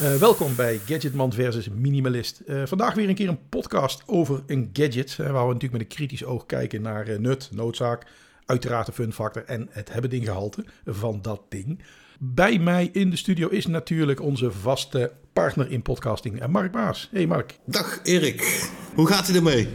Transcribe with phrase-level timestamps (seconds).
[0.00, 2.42] Uh, welkom bij Gadgetman versus Minimalist.
[2.46, 5.16] Uh, vandaag weer een keer een podcast over een gadget.
[5.20, 8.06] Uh, waar we natuurlijk met een kritisch oog kijken naar nut, noodzaak,
[8.46, 11.82] uiteraard de fun factor en het hebben dinggehalte van dat ding.
[12.26, 17.08] Bij mij in de studio is natuurlijk onze vaste partner in podcasting, Mark Baas.
[17.12, 17.58] Hey Mark.
[17.64, 19.68] Dag Erik, hoe gaat het ermee?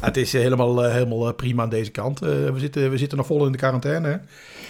[0.00, 2.18] Het is helemaal, helemaal prima aan deze kant.
[2.18, 4.08] we, zitten, we zitten nog vol in de quarantaine.
[4.08, 4.16] Hè?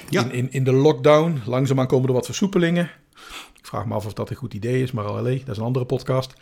[0.09, 0.25] Ja.
[0.25, 1.41] In, in, in de lockdown.
[1.47, 2.91] Langzaamaan komen er wat versoepelingen.
[3.59, 5.65] Ik vraag me af of dat een goed idee is, maar allee, dat is een
[5.65, 6.35] andere podcast.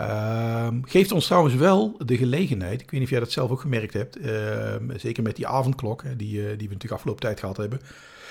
[0.00, 3.60] Uh, geeft ons trouwens wel de gelegenheid, ik weet niet of jij dat zelf ook
[3.60, 7.56] gemerkt hebt, ehm, zeker met die avondklok die, uh, die we natuurlijk afgelopen tijd gehad
[7.56, 7.80] hebben.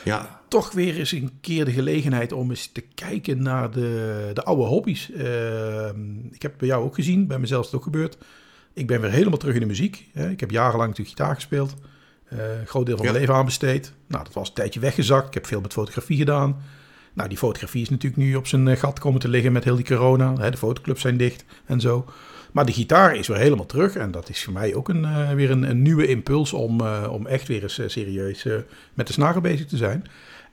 [0.04, 0.42] Ja.
[0.48, 4.64] Toch weer eens een keer de gelegenheid om eens te kijken naar de, de oude
[4.64, 5.12] hobby's.
[5.12, 8.18] Ehm, ik heb het bij jou ook gezien, bij mezelf is het ook gebeurd.
[8.74, 10.06] Ik ben weer helemaal terug in de muziek.
[10.14, 11.76] Ik heb jarenlang natuurlijk gitaar gespeeld.
[12.34, 13.94] Uh, een groot deel van mijn leven aanbesteed.
[14.08, 15.28] Nou, dat was een tijdje weggezakt.
[15.28, 16.62] Ik heb veel met fotografie gedaan.
[17.14, 19.76] Nou, die fotografie is natuurlijk nu op zijn eh, gat komen te liggen met heel
[19.76, 20.36] die corona.
[20.38, 22.06] Hè, de fotoclubs zijn dicht en zo.
[22.52, 23.96] Maar de gitaar is weer helemaal terug.
[23.96, 27.28] En dat is voor mij ook een, uh, weer een, nieuwe impuls om, uh, om
[27.28, 28.46] echt weer eens serieus
[28.94, 30.04] met de snager bezig te zijn.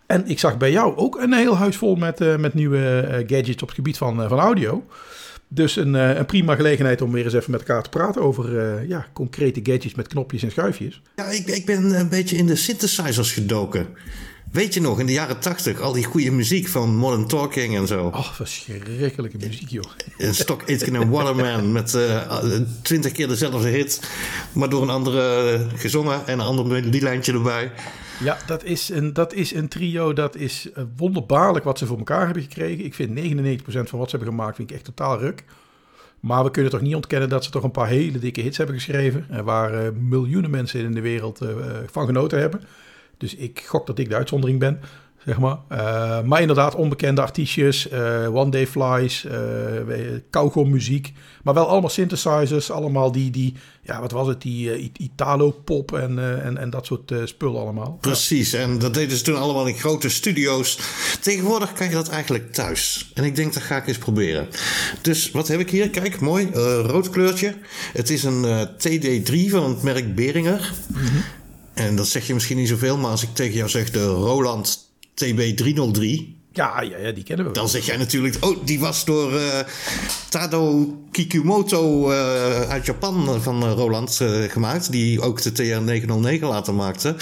[0.06, 3.68] En ik zag bij jou ook een heel huis vol met, met nieuwe gadgets op
[3.68, 4.86] het gebied van, van audio.
[5.48, 9.06] Dus een, een, prima gelegenheid om weer eens even met elkaar te praten over ja,
[9.12, 11.02] concrete gadgets met knopjes en schuifjes.
[11.16, 13.86] Ja, ik, ik ben een beetje in de synthesizers gedoken.
[14.52, 17.86] Weet je nog, in de jaren tachtig, al die goede muziek van Modern Talking en
[17.86, 18.10] zo.
[18.10, 19.84] Ach, verschrikkelijke muziek, joh.
[20.18, 22.42] Stock Aitken en Waterman met eh,
[22.82, 24.10] twintig keer dezelfde hit,
[24.52, 27.72] maar door een andere gezongen en een ander melodielijntje erbij.
[28.20, 31.98] Ja, dat is, een, dat is een trio, dat is eh, wonderbaarlijk wat ze voor
[31.98, 32.84] elkaar hebben gekregen.
[32.84, 35.44] Ik vind 99% van wat ze hebben gemaakt, vind ik echt totaal ruk.
[36.20, 38.76] Maar we kunnen toch niet ontkennen dat ze toch een paar hele dikke hits hebben
[38.76, 39.44] geschreven.
[39.44, 41.40] Waar uh, miljoenen mensen in de wereld
[41.90, 42.60] van genoten hebben.
[43.16, 44.80] Dus ik gok dat ik de uitzondering ben,
[45.26, 45.58] zeg maar.
[45.72, 49.24] Uh, maar inderdaad, onbekende artiestjes, uh, One Day Flies,
[50.34, 51.12] uh, muziek.
[51.42, 56.58] Maar wel allemaal synthesizers, allemaal die, die ja, wat was het, die Italo-pop en, en,
[56.58, 57.98] en dat soort spullen allemaal.
[58.00, 60.78] Precies, en dat deden ze toen allemaal in grote studio's.
[61.20, 63.10] Tegenwoordig kan je dat eigenlijk thuis.
[63.14, 64.48] En ik denk, dat ga ik eens proberen.
[65.02, 65.90] Dus wat heb ik hier?
[65.90, 66.50] Kijk, mooi,
[66.82, 67.54] rood kleurtje.
[67.92, 70.72] Het is een TD3 van het merk Beringer.
[70.86, 71.22] Mm
[71.76, 74.90] en dat zeg je misschien niet zoveel, maar als ik tegen jou zeg de Roland
[75.24, 76.34] TB303.
[76.52, 77.52] Ja, ja, ja, die kennen we.
[77.52, 79.58] Dan zeg jij natuurlijk, oh, die was door uh,
[80.28, 84.90] Tado Kikumoto uh, uit Japan van uh, Roland gemaakt.
[84.92, 87.16] Die ook de TR909 later maakte.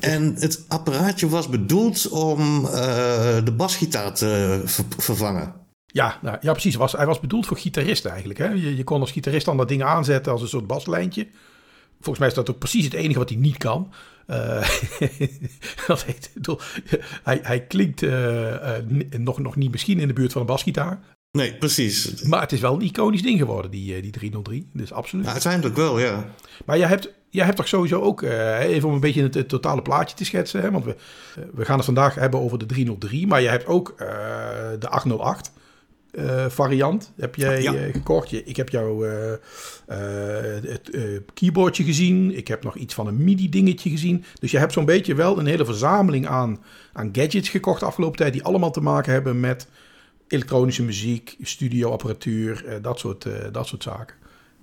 [0.00, 2.62] En het apparaatje was bedoeld om
[3.44, 4.60] de basgitaar te
[4.98, 5.54] vervangen.
[5.86, 6.74] Ja, nou, ja, precies.
[6.74, 8.38] Was, hij was bedoeld voor gitaristen eigenlijk.
[8.38, 8.48] Hè?
[8.48, 11.28] Je, je kon als gitarist dan dat ding aanzetten als een soort baslijntje.
[12.06, 13.88] Volgens mij is dat ook precies het enige wat hij niet kan.
[14.30, 14.68] Uh,
[15.86, 16.30] dat heet,
[17.22, 18.58] hij, hij klinkt uh, uh,
[19.18, 21.00] nog, nog niet misschien in de buurt van een basgitaar.
[21.32, 22.22] Nee, precies.
[22.22, 24.70] Maar het is wel een iconisch ding geworden, die, die 303.
[24.72, 25.24] Dus absoluut.
[25.24, 26.34] Ja, uiteindelijk wel, ja.
[26.64, 29.82] Maar jij hebt, jij hebt toch sowieso ook, even om een beetje het, het, totale
[29.82, 30.60] plaatje te schetsen.
[30.60, 30.96] Hè, want we,
[31.54, 33.26] we gaan het vandaag hebben over de 303.
[33.26, 33.94] Maar je hebt ook
[34.78, 35.52] de 808.
[36.12, 37.74] Uh, variant heb jij ja.
[37.74, 38.32] uh, gekocht.
[38.32, 39.32] Ik heb jouw uh,
[40.62, 40.90] het
[41.34, 42.36] keyboardje gezien.
[42.36, 44.24] Ik heb nog iets van een MIDI-dingetje gezien.
[44.40, 46.62] Dus je hebt zo'n beetje wel een hele verzameling aan,
[46.92, 48.32] aan gadgets gekocht de afgelopen tijd...
[48.32, 49.68] die allemaal te maken hebben met
[50.28, 54.16] elektronische muziek, studioapparatuur, dat, soort, dat soort zaken.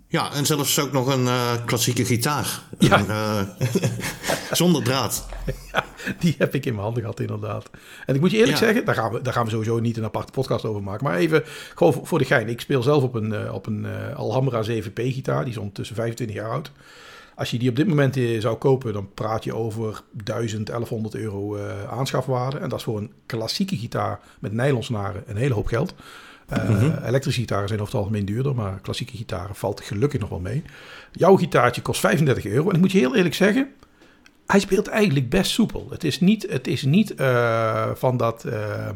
[0.08, 1.28] Ja, en zelfs ook nog een
[1.66, 2.62] klassieke gitaar.
[2.80, 3.56] Ja.
[4.52, 5.28] zonder draad.
[5.72, 5.83] Ja,
[6.20, 7.70] die heb ik in mijn handen gehad, inderdaad.
[8.06, 10.04] En ik moet je eerlijk zeggen, daar gaan, we, daar gaan we sowieso niet een
[10.04, 11.06] aparte podcast over maken.
[11.06, 11.44] Maar even
[11.76, 12.50] gewoon voor, de gein.
[12.50, 15.44] Ik speel zelf op een, op een Alhambra 7P-gitaar.
[15.44, 16.72] Die is ondertussen 25 jaar oud.
[17.36, 21.58] Als je die op dit moment zou kopen, dan praat je over 1000, 1100 euro
[21.90, 22.58] aanschafwaarde.
[22.58, 25.94] En dat is voor een klassieke gitaar met nylonsnaren een hele hoop geld.
[26.52, 30.40] Uh, Elektrische gitaren zijn over het algemeen duurder, maar klassieke gitaren valt gelukkig nog wel
[30.40, 30.64] mee.
[31.12, 32.70] Jouw gitaartje kost 35 euro.
[32.70, 33.68] En ik moet je heel eerlijk zeggen,
[34.48, 35.88] hij speelt eigenlijk best soepel.
[35.90, 38.44] Het is niet, het is niet uh, van dat.
[38.46, 38.90] Uh,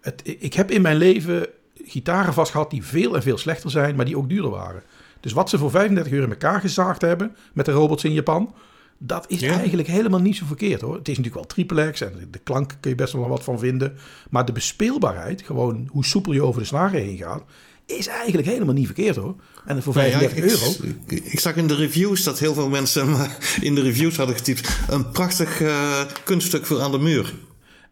[0.00, 1.46] het, ik heb in mijn leven
[1.84, 4.82] gitaren vast gehad die veel en veel slechter zijn, maar die ook duurder waren.
[5.20, 8.54] Dus wat ze voor 35 euro in elkaar gezaagd hebben met de robots in Japan,
[8.98, 10.94] dat is eigenlijk helemaal niet zo verkeerd hoor.
[10.94, 13.58] Het is natuurlijk wel triple X en de klank kun je best wel wat van
[13.58, 13.96] vinden.
[14.30, 17.42] Maar de bespeelbaarheid, gewoon hoe soepel je over de snaren heen gaat,
[17.90, 19.34] is eigenlijk helemaal niet verkeerd hoor.
[19.64, 20.94] En voor 35 ja, euro.
[21.06, 23.16] Ik, ik, zag in de reviews dat heel veel mensen
[23.60, 24.68] in de reviews hadden getypt.
[24.88, 27.34] Een prachtig uh, kunststuk voor aan de muur.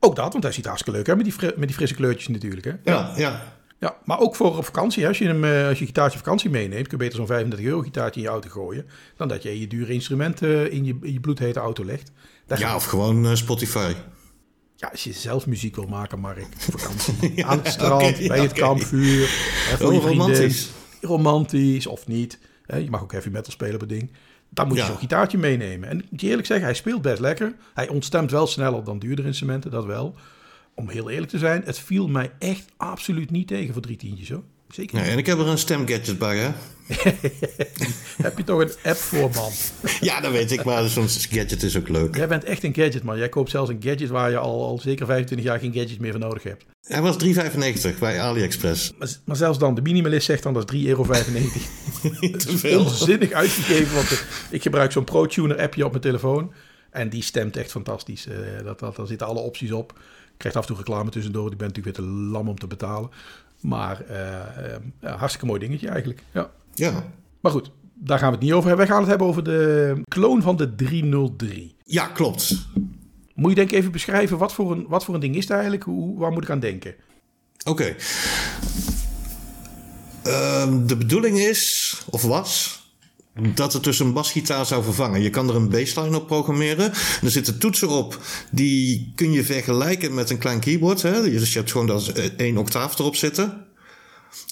[0.01, 2.65] Ook dat, want hij ziet hartstikke leuk hè, met die, met die frisse kleurtjes natuurlijk.
[2.65, 2.73] Hè?
[2.85, 3.57] Ja, ja.
[3.81, 5.07] Ja, maar ook voor op vakantie.
[5.07, 7.81] Als je, hem, eh, als je gitaartje vakantie meeneemt, kun je beter zo'n 35 euro
[7.81, 8.87] gitaartje in je auto gooien.
[9.17, 12.13] Dan dat je je dure instrumenten in je, in je bloedhete auto legt.
[12.57, 13.93] ja, of gewoon uh, Spotify.
[14.81, 16.47] Ja, als je zelf muziek wil maken, Mark.
[16.57, 17.45] Vakantie.
[17.47, 19.27] Aan het strand, bij het kampvuur.
[19.79, 20.71] voor oh, romantisch.
[21.01, 22.39] Romantisch of niet.
[22.67, 24.11] Je mag ook heavy metal spelen op ding.
[24.49, 25.89] Dan moet je zo'n gitaartje meenemen.
[25.89, 27.55] En ik moet je eerlijk zeggen, hij speelt best lekker.
[27.75, 30.15] Hij ontstemt wel sneller dan duurdere instrumenten, dat wel
[30.79, 34.29] om heel eerlijk te zijn, het viel mij echt absoluut niet tegen voor drie tientjes
[34.31, 34.43] hoor.
[34.69, 36.51] Zeker nee, en ik heb er een stemgadget bij, hè?
[38.23, 39.51] heb je toch een app voor, man?
[40.01, 42.17] ja, dat weet ik, maar zo'n gadget is ook leuk.
[42.17, 43.19] Jij bent echt een gadget, man.
[43.19, 46.11] Jij koopt zelfs een gadget waar je al, al zeker 25 jaar geen gadget meer
[46.11, 46.65] voor nodig hebt.
[46.83, 48.93] Hij was 3,95 bij AliExpress.
[48.99, 51.05] Maar, maar, zelfs dan, de minimalist zegt dan dat is 3,95 euro.
[52.37, 52.81] Te veel.
[52.81, 56.53] Onzinnig uitgegeven, want ik gebruik zo'n ProTuner appje op mijn telefoon.
[56.91, 58.27] En die stemt echt fantastisch.
[58.27, 59.99] Uh, dat, dat, daar zitten alle opties op
[60.39, 61.49] krijgt af en toe reclame tussendoor.
[61.49, 63.11] Die bent natuurlijk weer te lam om te betalen.
[63.61, 64.03] Maar
[65.01, 66.23] uh, hartstikke mooi dingetje eigenlijk.
[66.33, 66.51] Ja.
[66.75, 67.05] ja.
[67.41, 68.87] Maar goed, daar gaan we het niet over hebben.
[68.87, 71.77] Wij gaan het hebben over de kloon van de 303.
[71.85, 72.69] Ja, klopt.
[73.35, 75.53] Moet je denk ik even beschrijven, wat voor een, wat voor een ding is het
[75.53, 75.83] eigenlijk?
[75.83, 76.95] Hoe, waar moet ik aan denken?
[77.65, 77.95] Oké.
[80.23, 82.78] Ehm, de bedoeling is, of was,
[83.55, 85.23] dat het dus een basgitaar zou vervangen.
[85.23, 86.93] Je kan er een baseline op programmeren.
[87.23, 88.19] Er zitten toetsen op
[88.51, 91.03] die kun je vergelijken met een klein keyboard.
[91.03, 91.23] Hè?
[91.23, 93.67] Dus je hebt gewoon dat één octaaf erop zitten.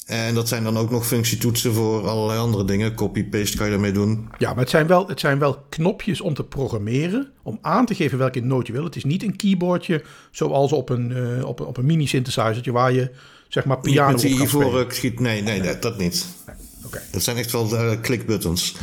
[0.06, 2.94] En dat zijn dan ook nog functietoetsen voor allerlei andere dingen.
[2.94, 4.28] Copy-paste kan je ermee doen.
[4.38, 7.32] Ja, maar het zijn, wel, het zijn wel knopjes om te programmeren.
[7.42, 8.84] Om aan te geven welke noot je wil.
[8.84, 13.10] Het is niet een keyboardje zoals op een, uh, op, op een mini-synthesizertje waar je
[13.48, 14.86] zeg maar piano op kan.
[14.88, 16.26] Schiet, nee, nee, nee, dat niet.
[17.10, 18.76] Dat zijn echt wel uh, klikbuttons.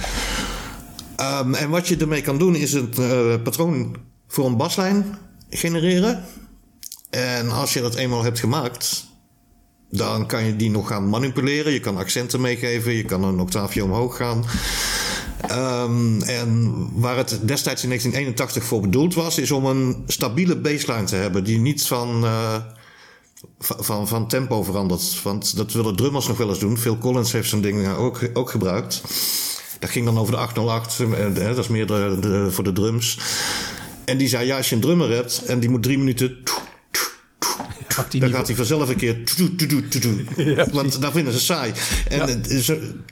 [1.20, 3.96] Um, en wat je ermee kan doen is een uh, patroon
[4.28, 5.18] voor een baslijn
[5.50, 6.24] genereren.
[7.10, 9.06] En als je dat eenmaal hebt gemaakt,
[9.90, 11.74] dan kan je die nog gaan manipuleren.
[11.74, 14.46] Je kan accenten meegeven, je kan een octaafje omhoog gaan.
[15.52, 21.04] Um, en waar het destijds in 1981 voor bedoeld was, is om een stabiele baseline
[21.04, 22.24] te hebben die niet van.
[22.24, 22.56] Uh,
[23.60, 25.22] van, van tempo veranderd.
[25.24, 26.78] Want dat willen drummers nog wel eens doen.
[26.78, 29.02] Phil Collins heeft zo'n ding ook, ook gebruikt.
[29.80, 31.00] Dat ging dan over de 808.
[31.00, 33.20] Eh, dat is meer de, voor de drums.
[34.06, 36.38] En die zei, ja, als je een drummer hebt en die moet drie minuten...
[38.20, 39.18] dan gaat hij vanzelf een keer...
[40.72, 41.72] want daar vinden ze saai.
[42.10, 42.44] En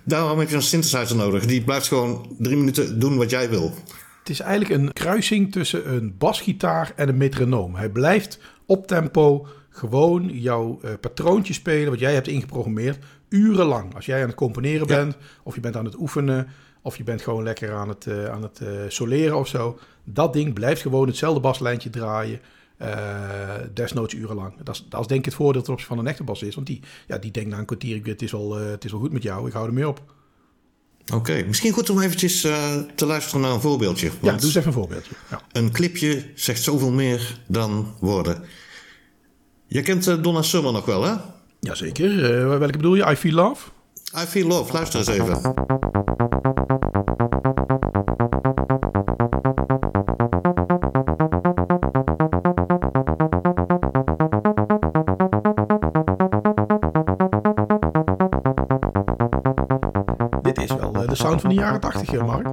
[0.04, 1.45] daarom heb je een synthesizer nodig.
[1.45, 3.74] Die blijft gewoon drie minuten doen wat jij wil.
[4.19, 7.75] Het is eigenlijk een kruising tussen een basgitaar en een metronoom.
[7.75, 13.95] Hij blijft op tempo gewoon jouw uh, patroontje spelen, wat jij hebt ingeprogrammeerd, urenlang.
[13.95, 16.47] Als jij aan het componeren bent, of je bent aan het oefenen,
[16.81, 19.79] of je bent gewoon lekker aan het, uh, aan het uh, soleren of zo.
[20.03, 22.39] Dat ding blijft gewoon hetzelfde baslijntje draaien.
[23.73, 24.53] desnoods urenlang.
[24.63, 26.56] Dat is, dat is denk ik het voordeel ten opzichte van een echte bas is.
[26.56, 29.12] Want die, ja, die denkt na een kwartier, het is, wel, het is wel goed
[29.12, 30.01] met jou, ik hou er mee op.
[31.13, 32.41] Oké, misschien goed om eventjes
[32.95, 34.12] te luisteren naar een voorbeeldje.
[34.21, 35.12] Ja, doe eens even een voorbeeldje.
[35.29, 35.41] Ja.
[35.51, 38.44] Een clipje zegt zoveel meer dan woorden.
[39.73, 41.13] Je kent uh, Donna Summer nog wel, hè?
[41.59, 42.12] Jazeker.
[42.12, 43.12] Uh, welke bedoel je?
[43.12, 43.69] I Feel Love?
[44.18, 44.73] I Feel Love.
[44.73, 45.41] Luister eens even.
[60.41, 62.48] Dit is wel uh, de sound van de jaren 80, Mark.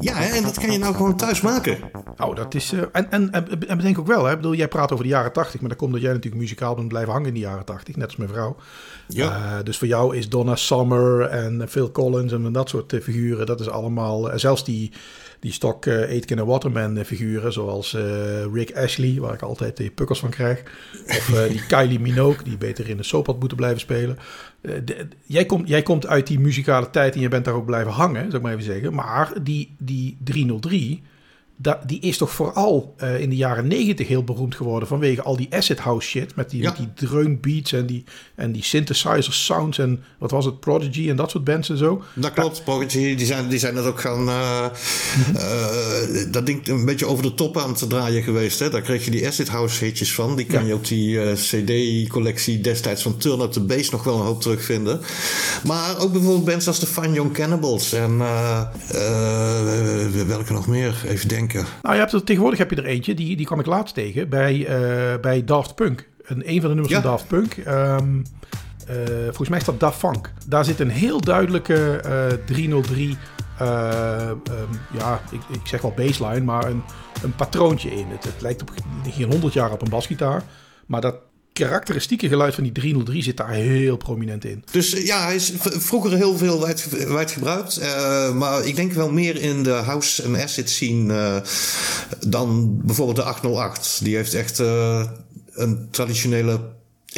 [0.00, 0.36] Ja, hè?
[0.36, 1.78] en dat kan je nou gewoon thuis maken.
[2.20, 2.72] Oh, dat is.
[2.72, 4.30] Uh, en, en, en, bedenk ook wel, hè?
[4.30, 6.74] Ik bedoel, jij praat over de jaren 80, maar dat komt dat jij natuurlijk muzikaal
[6.74, 8.56] bent blijven hangen in de jaren 80, net als mijn vrouw.
[9.08, 9.36] Ja.
[9.36, 13.46] Uh, dus voor jou is Donna Summer en Phil Collins en dat soort uh, figuren,
[13.46, 14.38] dat is allemaal.
[14.38, 14.92] zelfs die,
[15.40, 17.96] die stok uh, Aitken en Waterman figuren, zoals
[18.52, 20.62] Rick Ashley, waar ik altijd de pukkels van krijg.
[21.06, 24.18] Of die Kylie Minogue, die beter in de soap had moeten blijven spelen.
[25.22, 28.22] jij, komt, jij komt uit die muzikale tijd en je bent daar ook blijven hangen,
[28.22, 28.94] zou ik maar even zeggen.
[28.94, 31.02] Maar die, die 303
[31.86, 35.48] die is toch vooral uh, in de jaren negentig heel beroemd geworden vanwege al die
[35.50, 36.74] acid house shit met die, ja.
[36.78, 41.16] met die beats en die, en die synthesizer sounds en wat was het, Prodigy en
[41.16, 42.02] dat soort bands en zo.
[42.14, 44.64] Dat klopt, Prodigy, die zijn, die zijn dat ook gaan, uh,
[45.34, 48.58] uh, dat ding een beetje over de top aan te draaien geweest.
[48.58, 48.70] Hè?
[48.70, 50.66] Daar kreeg je die acid house hitjes van, die kan ja.
[50.66, 55.00] je op die cd-collectie destijds van Turn Up The Bass nog wel een hoop terugvinden.
[55.64, 58.18] Maar ook bijvoorbeeld bands als de Fine Young Cannibals en
[60.26, 61.49] welke nog meer, even denken.
[61.54, 64.28] Nou, je hebt er, tegenwoordig heb je er eentje, die, die kwam ik laatst tegen
[64.28, 66.08] bij, uh, bij Daft Punk.
[66.22, 67.56] Een, een van de nummers van Daft Punk.
[67.56, 68.22] Um,
[68.90, 70.32] uh, volgens mij is dat Daft Funk.
[70.46, 73.16] Daar zit een heel duidelijke uh, 303, um,
[74.98, 76.82] ja, ik, ik, zeg wel baseline, maar een,
[77.22, 78.06] een patroontje in.
[78.08, 78.70] Het, het lijkt op
[79.10, 80.42] geen 100 jaar op een basgitaar.
[80.86, 81.16] Maar dat,
[81.52, 84.64] karakteristieke geluid van die 303 zit daar heel prominent in.
[84.70, 86.60] Dus ja, hij is vroeger heel veel
[87.08, 87.80] wijd, gebruikt.
[87.80, 91.36] Uh, maar ik denk wel meer in de house en acid scene uh,
[92.30, 94.04] dan bijvoorbeeld de 808.
[94.04, 95.06] Die heeft echt uh,
[95.52, 96.60] een traditionele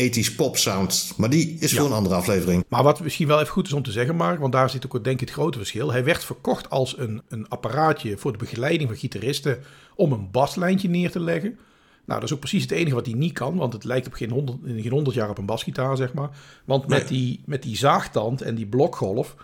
[0.00, 1.12] 80s pop sound.
[1.16, 2.64] Maar die is voor een andere aflevering.
[2.68, 5.04] Maar wat misschien wel even goed is om te zeggen, Mark, want daar zit ook
[5.04, 5.92] denk ik het grote verschil.
[5.92, 9.58] Hij werd verkocht als een, een apparaatje voor de begeleiding van gitaristen
[9.94, 11.58] om een baslijntje neer te leggen.
[12.04, 14.12] Nou, dat is ook precies het enige wat hij niet kan, want het lijkt op
[14.12, 16.30] geen honderd, geen honderd jaar op een basgitaar, zeg maar.
[16.64, 19.36] Want met, die, met die zaagtand en die blokgolf,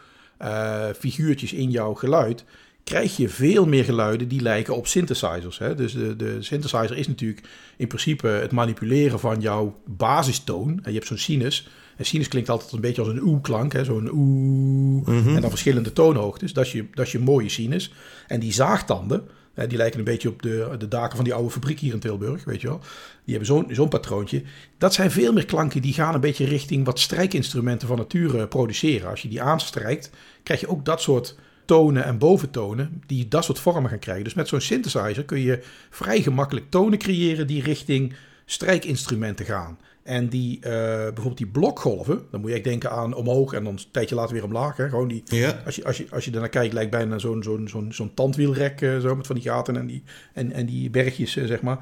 [0.43, 2.45] uh, figuurtjes in jouw geluid,
[2.85, 5.59] krijg je veel meer geluiden die lijken op synthesizers.
[5.59, 5.75] Hè?
[5.75, 10.69] Dus de, de synthesizer is natuurlijk in principe het manipuleren van jouw basistoon.
[10.69, 11.69] En je hebt zo'n sinus.
[11.97, 15.01] En sinus klinkt altijd een beetje als een oe-klank, zo'n oe.
[15.05, 15.35] Mhm.
[15.35, 16.53] En dan verschillende toonhoogtes.
[16.53, 17.93] Dat is, je, dat is je mooie sinus.
[18.27, 19.29] En die zaagtanden,
[19.67, 22.45] die lijken een beetje op de, de daken van die oude fabriek hier in Tilburg,
[22.45, 22.81] weet je wel.
[23.25, 24.43] Die hebben zo'n zo'n patroontje.
[24.79, 29.11] Dat zijn veel meer klanken die gaan een beetje richting wat strijkinstrumenten van nature produceren.
[29.11, 30.11] Als je die aanstrijkt,
[30.43, 34.25] krijg je ook dat soort tonen en boventonen die dat soort vormen gaan krijgen.
[34.25, 39.79] Dus met zo'n synthesizer kun je vrij gemakkelijk tonen creëren die richting strijkinstrumenten gaan.
[40.03, 43.73] En die, uh, bijvoorbeeld die blokgolven, dan moet je echt denken aan omhoog en dan
[43.73, 44.77] een tijdje later weer omlaag.
[44.77, 44.89] Hè?
[44.89, 45.63] Gewoon die, ja.
[45.65, 48.81] als, je, als, je, als je ernaar kijkt, lijkt bijna zo'n zo'n zo'n zo'n tandwielrek
[48.81, 50.03] uh, zo, met van die gaten en die,
[50.33, 51.79] en, en die bergjes, uh, zeg maar.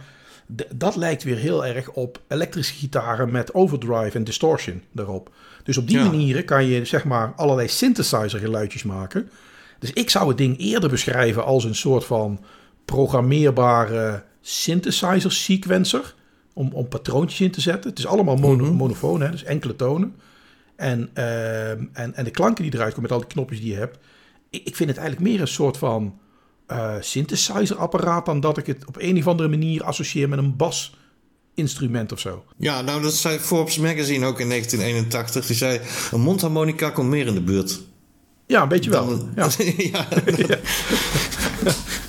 [0.75, 5.30] dat lijkt weer heel erg op elektrische gitaren met overdrive en distortion erop.
[5.62, 6.04] Dus op die ja.
[6.04, 9.30] manieren kan je zeg maar allerlei synthesizer geluidjes maken.
[9.78, 12.44] Dus ik zou het ding eerder beschrijven als een soort van
[12.85, 16.14] programmeerbare synthesizer sequencer.
[16.56, 17.90] Om, om patroontjes in te zetten.
[17.90, 20.14] Het is allemaal mono, mm monofoon, hè, dus enkele tonen.
[20.76, 23.78] En, uh, en, en de klanken die eruit komen met al die knopjes die je
[23.78, 23.98] hebt.
[24.50, 26.18] Ik, ik vind het eigenlijk meer een soort van
[26.68, 30.56] uh, synthesizer apparaat dan dat ik het op een of andere manier associeer met een
[30.56, 30.96] bas
[31.54, 32.44] instrument of zo.
[32.56, 35.46] Ja, nou dat zei Forbes Magazine ook in 1981.
[35.46, 37.80] Die zei, een mondharmonica komt meer in de buurt.
[38.46, 39.28] Ja, een beetje wel.
[39.36, 39.48] ja.
[39.76, 40.06] ja.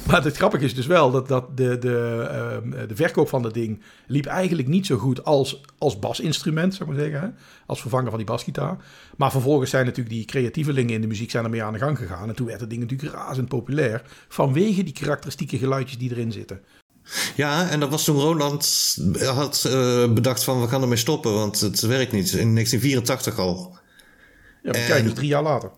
[0.08, 2.28] maar het grappige is dus wel dat, dat de, de,
[2.66, 6.90] uh, de verkoop van dat ding liep eigenlijk niet zo goed als, als basinstrument, zou
[6.90, 7.22] ik maar zeggen.
[7.22, 7.28] Hè?
[7.66, 8.78] Als vervanger van die basgitaar.
[9.18, 12.30] Maar vervolgens zijn natuurlijk die creatievelingen in de muziek zijn ermee aan de gang gegaan.
[12.30, 14.02] En toen werd het ding natuurlijk razend populair.
[14.28, 16.62] Vanwege die karakteristieke geluidjes die erin zitten.
[17.36, 21.60] Ja, en dat was toen Roland had uh, bedacht van we gaan ermee stoppen, want
[21.60, 22.32] het werkt niet.
[22.32, 23.78] In 1984 al.
[24.64, 25.72] Ja, maar kijk, dus drie jaar later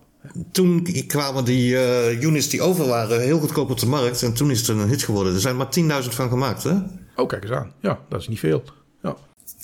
[0.52, 4.22] toen kwamen die uh, units die over waren heel goedkoop op de markt.
[4.22, 5.34] En toen is het een hit geworden.
[5.34, 5.68] Er zijn maar
[6.02, 6.74] 10.000 van gemaakt, hè?
[7.16, 7.72] Oh, kijk eens aan.
[7.80, 8.62] Ja, dat is niet veel.
[9.02, 9.16] Ja.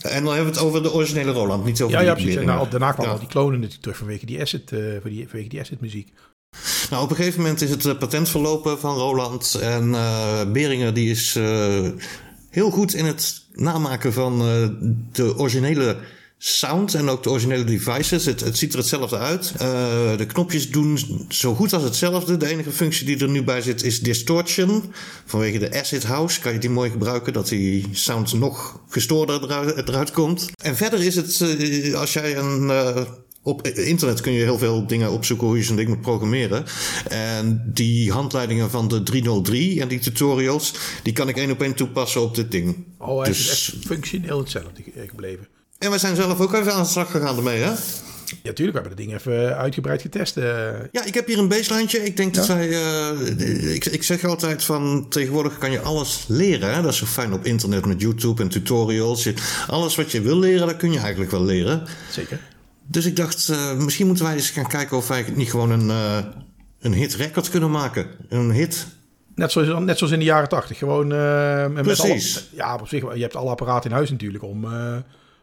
[0.02, 2.46] En dan hebben we het over de originele Roland, niet over ja, die Ja, precies.
[2.46, 5.80] Nou, daarna kwamen al die klonen natuurlijk terug vanwege die asset, uh, vanwege die asset
[5.80, 6.12] muziek.
[6.90, 9.58] Nou, op een gegeven moment is het eh, patent verlopen van Roland.
[9.60, 11.38] En uh, Beringer die is
[12.50, 14.38] heel goed in het namaken van
[15.12, 15.96] de originele
[16.38, 18.24] sound en ook de originele devices.
[18.24, 19.52] Het, het ziet er hetzelfde uit.
[19.54, 22.36] Uh, de knopjes doen zo goed als hetzelfde.
[22.36, 24.92] De enige functie die er nu bij zit is distortion.
[25.24, 29.88] Vanwege de acid house kan je die mooi gebruiken, dat die sound nog gestoorder eruit,
[29.88, 30.50] eruit komt.
[30.62, 32.62] En verder is het, uh, als jij een.
[32.62, 33.00] Uh,
[33.42, 36.64] op internet kun je heel veel dingen opzoeken hoe je zo'n ding moet programmeren.
[37.08, 41.74] En die handleidingen van de 303 en die tutorials, die kan ik één op één
[41.74, 42.84] toepassen op dit ding.
[42.98, 43.38] Oh, hij dus...
[43.40, 45.48] is echt functioneel hetzelfde gebleven.
[45.78, 47.72] En we zijn zelf ook even aan de slag gegaan ermee, hè?
[48.42, 48.76] Ja, tuurlijk.
[48.76, 50.36] We hebben het ding even uitgebreid getest.
[50.36, 50.44] Uh.
[50.92, 52.04] Ja, ik heb hier een baseline.
[52.04, 52.68] Ik denk dat wij...
[52.68, 55.06] Uh, ik, ik zeg altijd van...
[55.08, 56.74] Tegenwoordig kan je alles leren.
[56.74, 56.82] Hè?
[56.82, 59.28] Dat is zo fijn op internet met YouTube en tutorials.
[59.66, 61.82] alles wat je wil leren, dat kun je eigenlijk wel leren.
[62.10, 62.40] Zeker.
[62.86, 64.96] Dus ik dacht, uh, misschien moeten wij eens gaan kijken...
[64.96, 65.88] of wij niet gewoon een,
[66.80, 68.06] een hit record kunnen maken.
[68.28, 68.86] Een hit...
[69.34, 70.78] Net zoals, net zoals in de jaren tachtig.
[70.78, 71.08] Gewoon...
[71.82, 72.34] Precies.
[72.34, 73.14] Met alle, ja, op zich.
[73.14, 74.66] Je hebt alle apparaten in huis natuurlijk om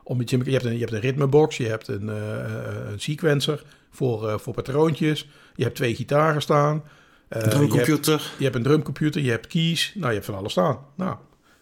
[0.03, 3.63] om je, je, hebt een, je hebt een ritmebox, je hebt een, uh, een sequencer
[3.91, 5.29] voor, uh, voor patroontjes.
[5.55, 6.83] Je hebt twee gitaren staan.
[7.29, 8.13] Uh, drumcomputer.
[8.13, 9.91] Je hebt, je hebt, een drumcomputer, je hebt keys.
[9.95, 10.77] Nou, je hebt van alles staan.
[10.95, 11.15] Nou,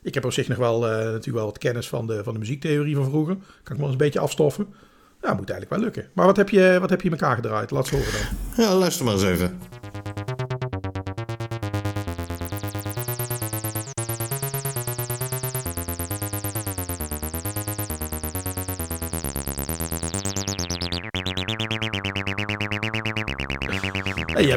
[0.03, 2.95] ik heb op zich nog wel natuurlijk wel wat kennis van de, van de muziektheorie
[2.95, 3.35] van vroeger.
[3.35, 4.73] Kan ik me wel eens een beetje afstoffen.
[5.21, 6.09] Ja, moet eigenlijk wel lukken.
[6.13, 7.71] Maar wat heb je, wat heb je in elkaar gedraaid?
[7.71, 8.65] Laat het horen dan.
[8.65, 9.59] Ja, luister maar eens even.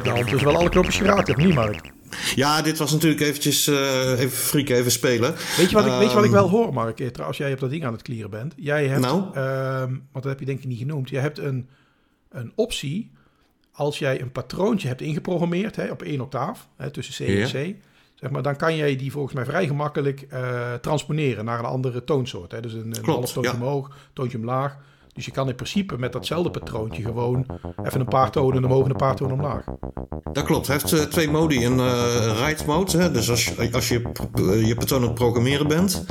[0.04, 1.92] Hebt nou dus wel alle knopjes geraakt, of niet, Mark?
[2.34, 5.34] Ja, dit was natuurlijk eventjes uh, even frieken, even spelen.
[5.56, 7.00] Weet je, wat ik, weet je wat ik wel hoor, Mark?
[7.00, 8.54] Eh, als jij op dat ding aan het klieren bent.
[8.56, 9.36] Jij hebt, nou?
[9.36, 11.08] Uh, want dat heb je denk ik niet genoemd.
[11.08, 11.68] Je hebt een,
[12.30, 13.10] een optie
[13.72, 17.76] als jij een patroontje hebt ingeprogrammeerd hè, op één octaaf, hè, tussen C en C.
[18.14, 22.04] zeg maar, dan kan jij die volgens mij vrij gemakkelijk uh, transponeren naar een andere
[22.04, 22.52] toonsoort.
[22.52, 22.60] Hè?
[22.60, 24.76] Dus een, een half toontje omhoog, toontje omlaag.
[25.14, 27.46] Dus je kan in principe met datzelfde patroontje gewoon
[27.82, 29.64] even een paar tonen omhoog en een paar tonen omlaag.
[30.32, 30.66] Dat klopt.
[30.66, 31.66] Hij heeft uh, twee modi.
[31.66, 33.10] Een uh, write mode, hè?
[33.10, 34.02] dus als je, als je
[34.34, 36.04] uh, je patroon aan het programmeren bent.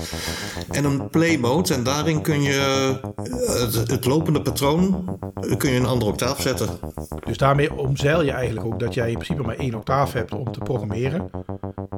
[0.71, 1.73] En een play mode.
[1.73, 2.99] En daarin kun je
[3.35, 5.05] het, het, lopende patroon
[5.57, 6.69] kun je een andere octaaf zetten.
[7.25, 10.51] Dus daarmee omzeil je eigenlijk ook dat jij in principe maar één octaaf hebt om
[10.51, 11.29] te programmeren.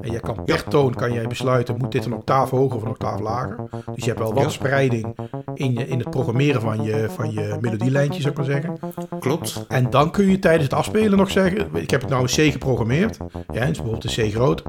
[0.01, 2.89] En je kan per toon kan jij besluiten, moet dit een octaaf hoger of een
[2.89, 3.57] octaaf lager.
[3.69, 4.49] Dus je hebt wel wat ja.
[4.49, 5.15] spreiding
[5.53, 8.79] in, je, in het programmeren van je van je melodielijntje, zou ik maar zeggen.
[9.19, 9.65] Klopt.
[9.67, 12.51] En dan kun je tijdens het afspelen nog zeggen: Ik heb het nou een C
[12.51, 13.17] geprogrammeerd.
[13.53, 14.63] Ja, is bijvoorbeeld een C groot.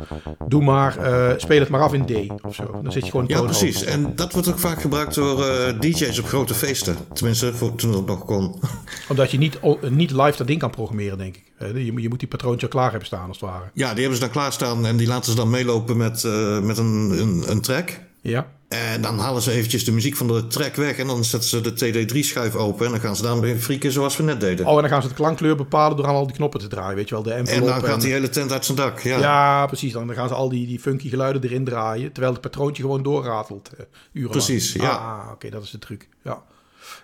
[0.46, 2.80] Doe maar, uh, speel het maar af in D of zo.
[2.82, 3.84] Dan zit je gewoon Ja, precies.
[3.84, 6.96] En dat wordt ook vaak gebruikt door uh, DJ's op grote feesten.
[7.12, 8.54] Tenminste, voor, toen het nog kon.
[9.08, 9.58] Omdat je niet,
[9.90, 11.44] niet live dat ding kan programmeren, denk ik.
[11.58, 13.64] Je, je moet die patroontje klaar hebben staan, als het ware.
[13.72, 16.78] Ja, die hebben ze dan klaarstaan en die laten ze dan meelopen met, uh, met
[16.78, 18.00] een, een, een track.
[18.30, 18.46] Ja.
[18.68, 21.60] En dan halen ze eventjes de muziek van de track weg en dan zetten ze
[21.60, 24.66] de TD3-schuif open en dan gaan ze daarmee frieken zoals we net deden.
[24.66, 26.96] Oh, en dan gaan ze de klankkleur bepalen door aan al die knoppen te draaien,
[26.96, 27.24] weet je wel.
[27.24, 29.18] De en dan gaat die hele tent uit zijn dak, ja.
[29.18, 29.92] Ja, precies.
[29.92, 33.70] Dan gaan ze al die, die funky geluiden erin draaien, terwijl het patroontje gewoon doorratelt.
[33.72, 33.80] Uh,
[34.12, 34.44] urenlang.
[34.44, 34.90] Precies, ja.
[34.90, 36.42] Ah, oké, dat is de truc, ja.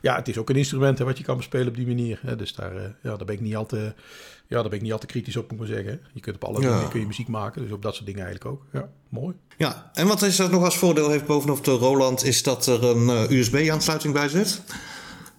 [0.00, 2.20] Ja, het is ook een instrument hè, wat je kan bespelen op die manier.
[2.22, 2.36] Hè.
[2.36, 3.94] Dus daar, uh, ja, daar ben ik niet al te,
[4.52, 6.00] ja, daar ben ik niet al te kritisch op, moet ik maar zeggen.
[6.12, 6.74] Je kunt op alle ja.
[6.74, 8.64] dingen kun je muziek maken, dus op dat soort dingen eigenlijk ook.
[8.72, 9.34] Ja, mooi.
[9.56, 12.84] Ja, en wat is er nog als voordeel heeft bovenop de Roland, is dat er
[12.84, 14.62] een uh, USB-aansluiting bij zit.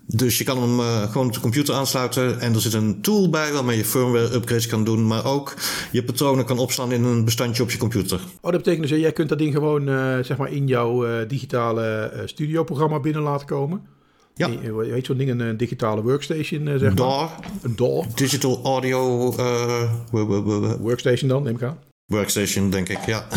[0.06, 3.30] Dus je kan hem uh, gewoon op de computer aansluiten en er zit een tool
[3.30, 5.54] bij waarmee je firmware upgrades kan doen, maar ook
[5.92, 8.20] je patronen kan opslaan in een bestandje op je computer.
[8.42, 12.12] Oh, dat betekent dus jij kunt dat ding gewoon uh, zeg maar in jouw digitale
[12.26, 13.82] studioprogramma binnen laten komen?
[14.36, 14.70] Ja.
[14.70, 15.30] Hoe heet zo'n ding?
[15.30, 17.30] Een, een, digitale workstation, zeg maar?
[17.62, 18.04] Een DAW.
[18.16, 19.32] Digital Audio...
[20.80, 21.78] workstation dan, neem ik aan.
[22.06, 23.28] Workstation, denk ik, ja.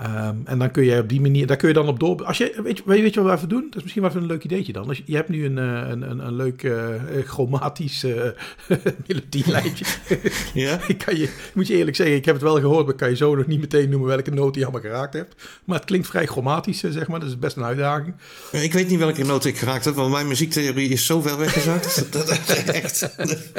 [0.00, 2.24] Um, en dan kun je op die manier, daar kun je dan op door.
[2.24, 3.66] Als je, weet, je, weet je wat we even doen?
[3.66, 4.88] Dat is misschien wel even een leuk ideetje dan.
[4.88, 6.86] Als je, je hebt nu een, een, een, een leuk uh,
[7.24, 8.22] chromatisch uh,
[9.06, 9.84] melodielijntje.
[10.64, 10.78] ja.
[10.86, 13.16] ik kan je, moet je eerlijk zeggen, ik heb het wel gehoord, maar kan je
[13.16, 15.42] zo nog niet meteen noemen welke noot je allemaal geraakt hebt.
[15.64, 17.20] Maar het klinkt vrij chromatisch, zeg maar.
[17.20, 18.14] Dat is best een uitdaging.
[18.52, 22.06] Ik weet niet welke noot ik geraakt heb, want mijn muziektheorie is zo ver weggezakt.
[22.12, 22.28] dat,
[22.66, 23.00] echt.
[23.16, 23.52] het,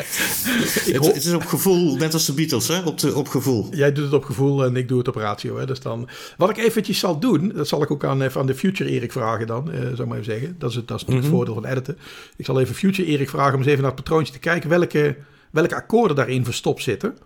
[0.86, 2.82] het, is op gevoel, net als de Beatles, hè?
[2.82, 3.68] Op, de, op gevoel.
[3.72, 5.58] Jij doet het op gevoel en ik doe het op ratio.
[5.58, 5.66] Hè?
[5.66, 6.10] Dus dan.
[6.38, 9.48] Wat ik eventjes zal doen, dat zal ik ook aan, aan de Future Erik vragen
[9.48, 10.56] dan, uh, zou ik maar even zeggen.
[10.58, 11.98] Dat is het, dat is het voordeel van editen.
[12.36, 15.18] Ik zal even Future Erik vragen om eens even naar het patroontje te kijken welke,
[15.52, 17.18] welke akkoorden daarin verstopt zitten.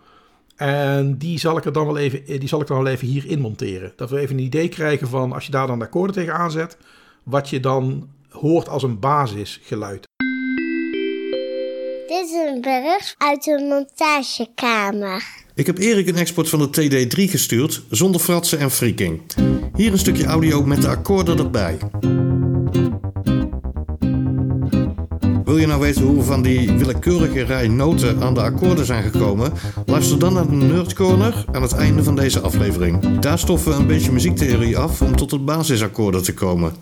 [0.56, 3.40] En die zal ik er dan wel even, die zal ik dan wel even hierin
[3.40, 3.94] monteren.
[3.96, 6.78] Dat we even een idee krijgen van als je daar dan de akkoorden tegen aanzet,
[7.24, 10.08] wat je dan hoort als een basisgeluid.
[12.08, 15.43] Dit is een bericht uit de montagekamer.
[15.56, 19.22] Ik heb Erik een export van de TD3 gestuurd, zonder fratsen en freaking.
[19.76, 21.78] Hier een stukje audio met de akkoorden erbij.
[25.44, 29.04] Wil je nou weten hoe we van die willekeurige rij noten aan de akkoorden zijn
[29.04, 29.54] gekomen?
[29.86, 33.20] Luister dan naar de Nerd Corner aan het einde van deze aflevering.
[33.20, 36.74] Daar stoffen we een beetje muziektheorie af om tot het basisakkoorden te komen.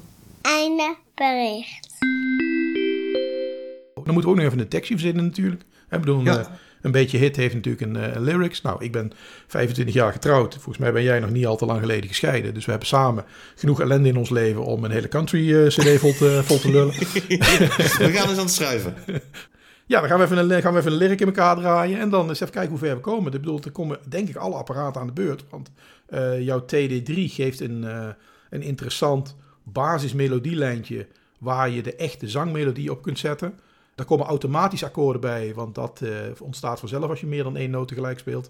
[0.42, 1.90] Einde bericht.
[4.04, 5.62] Dan moeten we ook nog even een tekstje verzinnen natuurlijk.
[5.90, 6.60] Ik bedoel, ja.
[6.82, 8.62] Een beetje hit heeft natuurlijk een uh, lyrics.
[8.62, 9.12] Nou, ik ben
[9.48, 10.54] 25 jaar getrouwd.
[10.54, 12.54] Volgens mij ben jij nog niet al te lang geleden gescheiden.
[12.54, 16.00] Dus we hebben samen genoeg ellende in ons leven om een hele country uh, cd
[16.00, 16.94] vol te, vol te lullen.
[16.98, 18.96] we gaan eens aan het schrijven.
[19.86, 22.00] Ja, dan gaan we, even een, gaan we even een lyric in elkaar draaien.
[22.00, 23.34] En dan eens even kijken hoe ver we komen.
[23.34, 25.44] Ik bedoel, er komen denk ik alle apparaten aan de beurt.
[25.50, 25.72] Want
[26.10, 28.08] uh, jouw TD3 geeft een, uh,
[28.50, 31.08] een interessant basismelodielijntje...
[31.40, 33.60] waar je de echte zangmelodie op kunt zetten...
[34.02, 36.10] Daar komen automatisch akkoorden bij, want dat uh,
[36.40, 38.50] ontstaat vanzelf als je meer dan één noot tegelijk speelt.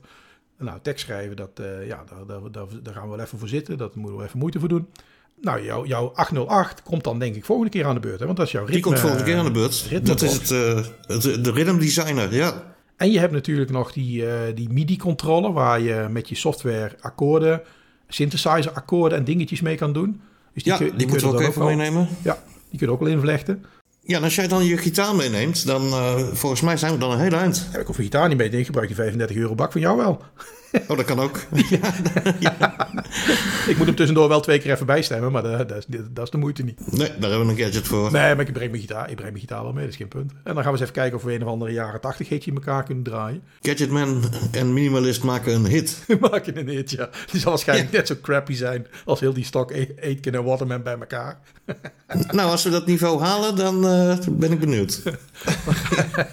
[0.58, 3.78] Nou, tekst schrijven, dat, uh, ja, daar, daar, daar, gaan we wel even voor zitten.
[3.78, 4.88] Dat moeten we even moeite voor doen.
[5.42, 8.20] Nou, jouw, jouw 808 komt dan denk ik volgende keer aan de beurt.
[8.20, 8.26] Hè?
[8.26, 8.76] Want dat is jouw ritme.
[8.76, 10.06] Die komt volgende keer aan de beurt.
[10.06, 10.50] Dat is het,
[11.08, 12.74] het, de rhythm designer, ja.
[12.96, 15.54] En je hebt natuurlijk nog die, die MIDI-controller...
[15.54, 17.62] waar je met je software akkoorden,
[18.08, 20.22] synthesizer akkoorden en dingetjes mee kan doen.
[20.54, 22.08] Dus die, ja, kun, die, die moeten we ook even meenemen.
[22.24, 23.64] Ja, die kun je ook wel invlechten.
[24.04, 27.12] Ja, en als jij dan je gitaar meeneemt, dan uh, volgens mij zijn we dan
[27.12, 27.68] een heel eind.
[27.74, 30.22] Ja, ik je gitaar niet mee gebruik die 35 euro bak van jou wel.
[30.88, 31.40] Oh, dat kan ook.
[31.70, 31.94] ja,
[32.40, 32.90] ja.
[33.68, 36.30] Ik moet hem tussendoor wel twee keer even bijstemmen, maar dat, dat, is, dat is
[36.30, 36.92] de moeite niet.
[36.92, 38.12] Nee, daar hebben we een gadget voor.
[38.12, 40.08] Nee, maar ik breng mijn gitaar, ik breng mijn gitaar wel mee, dat is geen
[40.08, 40.32] punt.
[40.32, 42.52] En dan gaan we eens even kijken of we een of andere jaren 80 hitje
[42.52, 43.44] in elkaar kunnen draaien.
[43.62, 46.06] Gadgetman en Minimalist maken een hit.
[46.32, 47.10] maken een hit, ja.
[47.32, 47.98] Die zal waarschijnlijk ja.
[47.98, 51.40] net zo crappy zijn als heel die stok Aitken en Waterman bij elkaar.
[52.32, 55.04] nou, als we dat niveau halen, dan uh, ben ik benieuwd.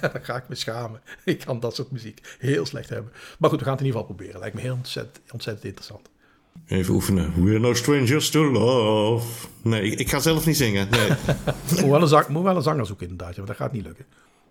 [0.00, 1.00] dan ga ik me schamen.
[1.24, 3.12] Ik kan dat soort muziek heel slecht hebben.
[3.38, 4.27] Maar goed, we gaan het in ieder geval proberen.
[4.38, 6.08] Lijkt me heel ontzettend, ontzettend interessant.
[6.66, 7.44] Even oefenen.
[7.44, 9.46] We're no strangers to love.
[9.62, 10.88] Nee, ik, ik ga zelf niet zingen.
[10.90, 11.08] Nee.
[11.80, 14.04] moet, wel een zang, moet wel een zanger zoeken inderdaad, maar dat gaat niet lukken.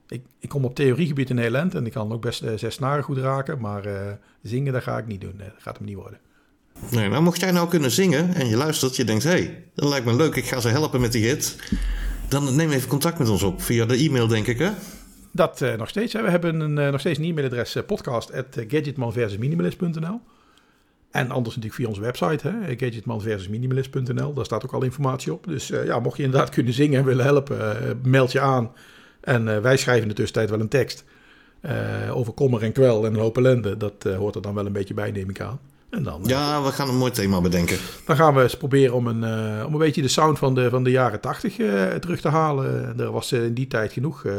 [0.07, 3.03] Ik, ik kom op theoriegebied in Nederland en ik kan ook best uh, zes snaren
[3.03, 3.93] goed raken, maar uh,
[4.41, 5.33] zingen dat ga ik niet doen.
[5.37, 6.19] Nee, dat gaat hem niet worden.
[6.89, 9.89] Nee, maar mocht jij nou kunnen zingen en je luistert, je denkt, hé, hey, dat
[9.89, 11.55] lijkt me leuk, ik ga ze helpen met die hit.
[12.27, 14.71] Dan neem even contact met ons op via de e-mail, denk ik, hè?
[15.31, 16.13] Dat uh, nog steeds.
[16.13, 16.21] Hè.
[16.21, 20.21] We hebben een, uh, nog steeds een e-mailadres uh, podcast at gadgetmanversusminimalist.nl
[21.11, 24.33] En anders natuurlijk via onze website, hè, gadgetmanversusminimalist.nl.
[24.33, 25.47] Daar staat ook al informatie op.
[25.47, 28.71] Dus ja, mocht je inderdaad kunnen zingen en willen helpen, meld je aan.
[29.21, 31.03] En wij schrijven in de tussentijd wel een tekst
[32.11, 33.77] over kommer en kwel en een hoop ellende.
[33.77, 35.59] Dat hoort er dan wel een beetje bij, neem ik aan.
[35.89, 37.77] En dan, ja, we gaan een mooi thema bedenken.
[38.05, 40.69] Dan gaan we eens proberen om een, uh, om een beetje de sound van de,
[40.69, 42.99] van de jaren tachtig uh, terug te halen.
[42.99, 44.33] Er was in die tijd genoeg, uh,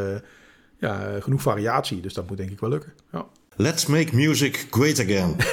[0.79, 2.93] ja, genoeg variatie, dus dat moet denk ik wel lukken.
[3.13, 3.27] Ja.
[3.57, 5.37] Let's make music great again.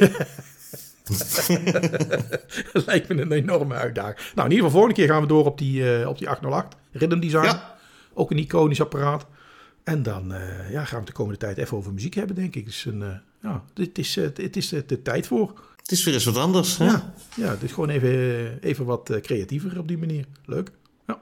[2.73, 4.17] dat lijkt me een enorme uitdaging.
[4.35, 7.19] Nou, in ieder geval, volgende keer gaan we door op die, op die 808 Rhythm
[7.19, 7.45] Design.
[7.45, 7.77] Ja.
[8.13, 9.25] Ook een iconisch apparaat.
[9.83, 10.33] En dan
[10.69, 12.65] ja, gaan we de komende tijd even over muziek hebben, denk ik.
[12.65, 15.53] Dus een, ja, dit is, het is de tijd voor.
[15.85, 16.77] Het is weer eens wat anders.
[16.77, 16.85] Hè?
[16.85, 20.25] Ja, ja, het is gewoon even, even wat eh, creatiever op die manier.
[20.45, 20.71] Leuk.
[21.07, 21.21] Ja.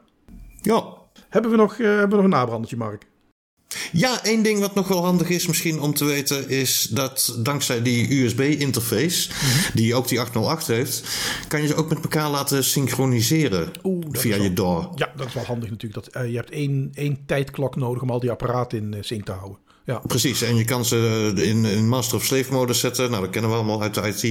[0.62, 0.84] ja.
[1.30, 3.06] Hebben we nog, hebben we nog een nabrandertje, Mark?
[3.92, 6.50] Ja, één ding wat nog wel handig is misschien om te weten...
[6.50, 9.76] is dat dankzij die USB-interface, mhm.
[9.76, 11.04] die ook die 808 heeft...
[11.48, 13.72] kan je ze ook met elkaar laten synchroniseren
[14.12, 14.92] via je DAW.
[14.96, 16.06] Ja, dat is wel handig natuurlijk.
[16.06, 19.32] Dat, uh, je hebt één, één tijdklok nodig om al die apparaten in sync te
[19.32, 19.58] houden.
[19.86, 20.02] Ja.
[20.08, 23.10] Precies, en je kan ze in, in master of slave modus zetten.
[23.10, 24.24] Nou, dat kennen we allemaal uit de IT.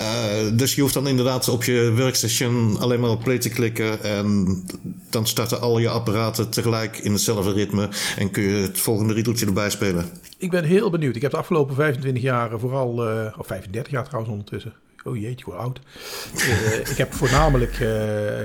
[0.00, 4.02] Uh, dus je hoeft dan inderdaad op je workstation alleen maar op play te klikken.
[4.02, 4.46] En
[5.10, 7.88] dan starten al je apparaten tegelijk in hetzelfde ritme.
[8.16, 10.04] En kun je het volgende riedeltje erbij spelen.
[10.38, 11.16] Ik ben heel benieuwd.
[11.16, 14.72] Ik heb de afgelopen 25 jaar vooral, uh, of 35 jaar trouwens ondertussen.
[15.04, 15.80] Oh jeetje, hoe oud.
[16.34, 17.86] uh, ik heb voornamelijk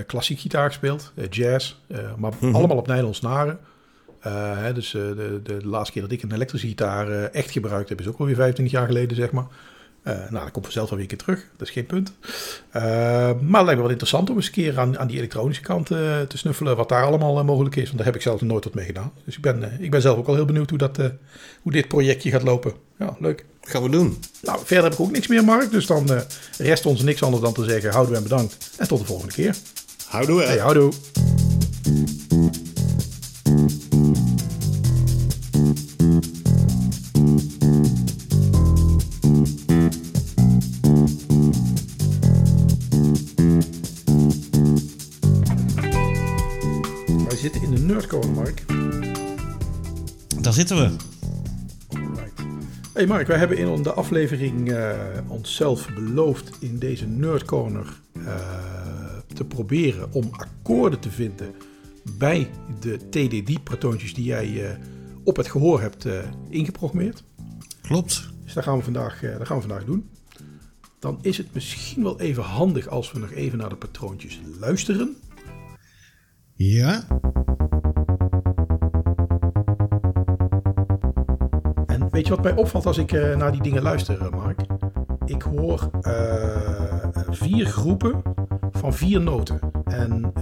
[0.07, 1.75] klassiek gitaar gespeeld, jazz,
[2.17, 2.55] maar mm-hmm.
[2.55, 3.59] allemaal op nylon snaren.
[4.25, 7.89] Uh, dus uh, de, de, laatste keer dat ik een elektrische gitaar uh, echt gebruikt
[7.89, 9.45] heb, is ook alweer 25 jaar geleden, zeg maar.
[10.03, 12.11] nou, dat komt vanzelf alweer een keer terug, dat is geen punt.
[12.71, 15.87] maar het lijkt me wel interessant om eens een keer aan, aan die elektronische kant
[15.87, 17.85] te snuffelen, wat daar allemaal mogelijk is.
[17.85, 19.11] Want daar heb ik zelf nooit wat mee gedaan.
[19.25, 20.97] Dus ik ben, ik ben zelf ook al heel benieuwd hoe, dat,
[21.61, 22.73] hoe dit projectje gaat lopen.
[22.99, 23.45] Ja, leuk.
[23.61, 24.17] Gaan we doen.
[24.41, 25.71] Nou, verder heb ik ook niks meer, Mark.
[25.71, 26.09] Dus dan
[26.57, 28.71] rest ons niks anders dan te zeggen, houden en bedankt.
[28.77, 29.55] En tot de volgende keer.
[30.07, 30.41] Houdoe.
[30.41, 30.91] Hey, houdoe.
[50.45, 50.95] Daar zitten we.
[52.93, 58.25] Hey Mark, wij hebben in de aflevering uh, onszelf beloofd in deze Nerdcorner uh,
[59.33, 61.55] te proberen om akkoorden te vinden
[62.17, 64.69] bij de TDD-patoontjes die jij uh,
[65.23, 66.07] op het gehoor hebt
[66.49, 67.23] ingeprogrammeerd.
[67.81, 68.29] Klopt.
[68.43, 70.09] Dus dat gaan, we vandaag, dat gaan we vandaag doen.
[70.99, 75.15] Dan is het misschien wel even handig als we nog even naar de patroontjes luisteren.
[76.53, 77.07] Ja.
[82.15, 84.59] Weet je wat mij opvalt als ik uh, naar die dingen luister, eh, Mark?
[85.25, 88.21] Ik hoor uh, vier groepen
[88.71, 89.59] van vier noten.
[89.85, 90.33] En,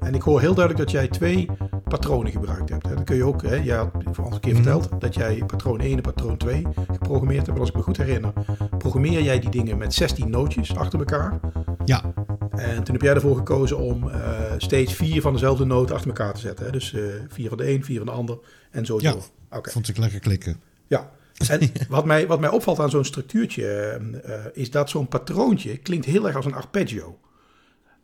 [0.00, 1.48] en ik hoor heel duidelijk dat jij twee
[1.88, 2.88] patronen gebruikt hebt.
[2.88, 4.62] Dat kun je ook, hè, jij had al een keer mhm.
[4.62, 7.50] verteld dat jij patroon 1 en patroon 2 geprogrammeerd hebt.
[7.50, 8.32] Maar als ik me goed herinner,
[8.78, 11.40] programmeer jij die dingen met 16 nootjes achter elkaar.
[11.84, 12.02] Ja.
[12.50, 14.14] En toen heb jij ervoor gekozen om uh,
[14.58, 16.64] steeds vier van dezelfde noten achter elkaar te zetten.
[16.64, 16.72] Hè?
[16.72, 18.38] Dus uh, vier van de een, vier van de ander
[18.70, 19.14] en zo ja,
[19.52, 19.72] Okay.
[19.72, 20.60] vond ik lekker klikken.
[20.90, 21.10] Ja,
[21.48, 26.06] en wat, mij, wat mij opvalt aan zo'n structuurtje uh, is dat zo'n patroontje klinkt
[26.06, 27.18] heel erg als een arpeggio.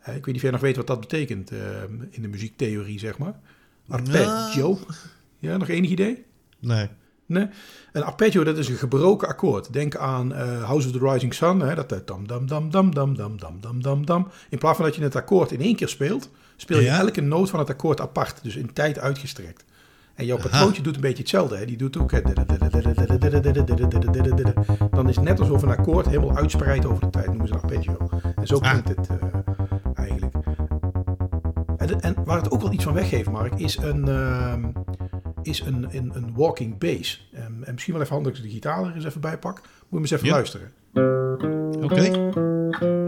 [0.00, 1.50] ik weet niet of jij nog weet wat dat betekent
[2.10, 3.34] in de muziektheorie, zeg maar.
[3.88, 4.78] Arpeggio.
[5.38, 6.24] Ja, nog enig idee?
[6.58, 6.88] Nee.
[7.26, 7.48] Nee?
[7.92, 9.72] Een arpeggio, dat is een gebroken akkoord.
[9.72, 13.38] Denk aan House of the Rising Sun, hè, dat dam dam dam dam dam dam
[13.38, 14.28] dam dam dam dam.
[14.48, 17.50] In plaats van dat je het akkoord in één keer speelt, speel je elke noot
[17.50, 19.64] van het akkoord apart, dus in tijd uitgestrekt.
[20.16, 21.56] En jouw patroontje doet een beetje hetzelfde.
[21.56, 21.64] Hè.
[21.64, 22.10] Die doet ook...
[24.90, 27.26] Dan is het net alsof een akkoord helemaal uitspreidt over de tijd.
[27.26, 28.08] Noemen ze een arpeggio.
[28.36, 29.16] En zo klinkt het uh,
[29.94, 30.34] eigenlijk.
[31.76, 34.08] En, en, waar het ook wel iets van weggeeft, Mark, is een...
[34.08, 34.54] Uh,
[35.42, 37.30] is een, een, een walking bass.
[37.34, 39.60] Um, en misschien wel even handig als ik de gitaar er eens even bij pak.
[39.88, 40.72] Moet je eens even luisteren.
[41.82, 41.84] Oké.
[41.84, 43.05] Okay.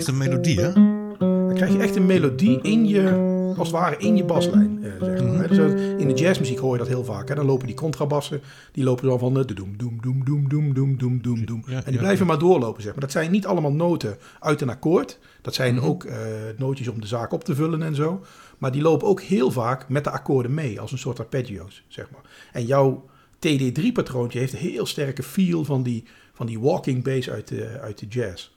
[0.00, 0.72] Echt een melodie, hè?
[1.18, 3.10] Dan krijg je echt een melodie in je,
[3.56, 4.84] als het ware in je baslijn.
[4.84, 5.48] Eh, zeg maar.
[5.48, 7.28] Dus, eh, in de jazzmuziek hoor je dat heel vaak.
[7.28, 7.34] Hè?
[7.34, 8.40] Dan lopen die contrabassen,
[8.72, 11.62] die lopen dan van de doem, doem, doem, doem, doem, doem, doem, doem, doem.
[11.66, 12.30] Ja, En die ja, blijven ja.
[12.32, 13.00] maar doorlopen, zeg maar.
[13.00, 15.18] Dat zijn niet allemaal noten uit een akkoord.
[15.42, 15.84] Dat zijn Mhm.
[15.84, 16.16] ook eh,
[16.56, 18.24] nootjes om de zaak op te vullen en zo.
[18.58, 22.10] Maar die lopen ook heel vaak met de akkoorden mee, als een soort arpeggio's, zeg
[22.10, 22.22] maar.
[22.52, 23.04] En jouw
[23.38, 27.98] TD3-patroontje heeft een heel sterke feel van die, van die walking bass uit de, uit
[27.98, 28.50] de jazz.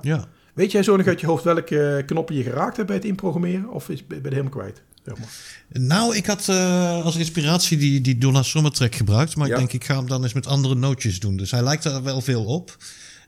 [0.00, 0.24] Ja.
[0.54, 3.70] Weet jij zo nog uit je hoofd welke knoppen je geraakt hebt bij het inprogrammeren?
[3.70, 4.82] Of is, ben je helemaal kwijt?
[5.04, 5.28] Zeg maar.
[5.68, 9.36] Nou, ik had eh, als inspiratie die, die Donna Summer track gebruikt.
[9.36, 9.52] Maar Ja.
[9.52, 11.36] ik denk, ik ga hem dan eens met andere nootjes doen.
[11.36, 12.76] Dus hij lijkt daar wel veel op.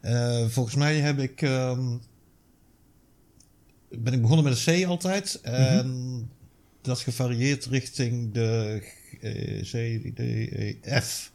[0.00, 1.42] Eh, volgens mij heb ik...
[1.42, 1.80] ehm,
[3.90, 5.40] ben ik begonnen met een C altijd.
[5.42, 6.30] En
[6.82, 8.82] dat gevarieerd richting de
[9.20, 9.70] eh, C,
[10.14, 11.32] D, E, F.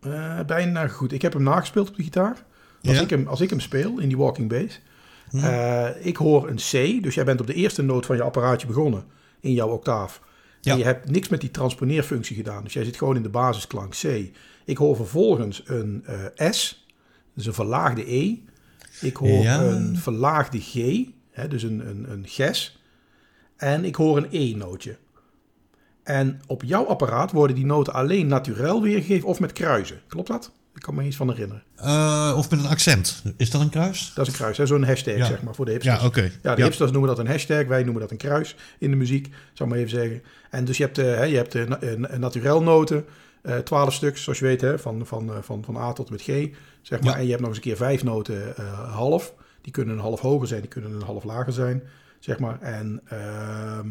[0.00, 1.12] Eh, bijna goed.
[1.12, 2.44] Ik heb hem nagespeeld op de gitaar.
[2.82, 3.02] Als, Ja?
[3.02, 4.80] ik, hem, als ik hem speel in die walking bass.
[5.32, 7.02] eh, ik hoor een C.
[7.02, 9.04] Dus jij bent op de eerste noot van je apparaatje begonnen.
[9.40, 10.20] In jouw octaaf.
[10.60, 10.72] Ja.
[10.72, 12.64] En je hebt niks met die transponeerfunctie gedaan.
[12.64, 14.30] Dus jij zit gewoon in de basisklank C.
[14.64, 16.02] Ik hoor vervolgens een
[16.36, 16.86] eh, S.
[17.34, 18.36] Dus een verlaagde E.
[19.00, 19.62] Ik hoor Ja.
[19.62, 21.04] een verlaagde G.
[21.30, 22.82] Hè, dus een, een, een ges.
[23.56, 24.96] En ik hoor een E-nootje.
[26.02, 30.00] En op jouw apparaat worden die noten alleen naturel weergegeven of met kruisen.
[30.06, 30.52] Klopt dat?
[30.78, 31.62] Ik kan me iets van herinneren.
[31.76, 33.22] Eh, of met een accent.
[33.36, 34.12] Is dat een kruis?
[34.14, 35.26] Dat is een kruis, zo'n hashtag Ja.
[35.26, 36.00] zeg maar voor de hipsters.
[36.00, 36.20] Ja, oké.
[36.42, 36.64] Ja, de Ja.
[36.64, 39.76] hipsters noemen dat een hashtag, wij noemen dat een kruis in de muziek, zou ik
[39.76, 40.22] maar even zeggen.
[40.50, 43.04] En dus je hebt, eh, hè, je hebt eh, na- naturel noten,
[43.64, 46.26] twaalf stuks, zoals je weet, hè, van, van, van, van A tot met G,
[46.82, 47.12] zeg maar.
[47.12, 47.16] Ja.
[47.18, 49.34] En je hebt nog eens een keer vijf noten eh, half.
[49.62, 51.82] Die kunnen een half hoger zijn, die kunnen een half lager zijn,
[52.18, 52.60] zeg maar.
[52.60, 53.88] En ehm,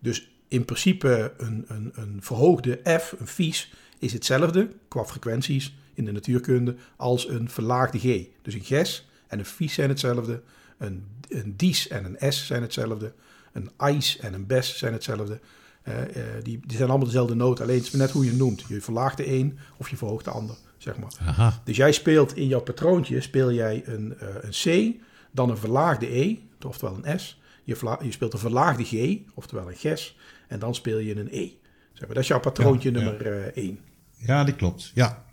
[0.00, 6.04] dus in principe een, een, een verhoogde F, een vies, is hetzelfde qua frequenties in
[6.04, 8.26] de natuurkunde als een verlaagde G.
[8.42, 10.42] Dus een ges en een vies zijn hetzelfde.
[10.78, 13.12] Een, een dies en een S zijn hetzelfde.
[13.52, 15.40] Een ijs en een bes zijn hetzelfde.
[15.82, 18.38] Eh, eh, die, die zijn allemaal dezelfde noot, alleen het is net hoe je het
[18.38, 18.64] noemt.
[18.68, 21.12] Je verlaagt de een of je verhoogt de ander, zeg maar.
[21.26, 21.60] Aha.
[21.64, 24.96] Dus jij speelt in jouw patroontje speel jij een, eh, een C,
[25.30, 27.40] dan een verlaagde E, oftewel een S.
[27.64, 30.16] Je, je speelt een verlaagde G, oftewel een ges.
[30.48, 31.50] En dan speel je een E.
[31.92, 32.98] Zeg maar, dat is jouw patroontje ja.
[32.98, 33.66] nummer 1.
[33.66, 33.89] Ja,
[34.26, 34.90] die klopt.
[34.94, 35.24] Ja.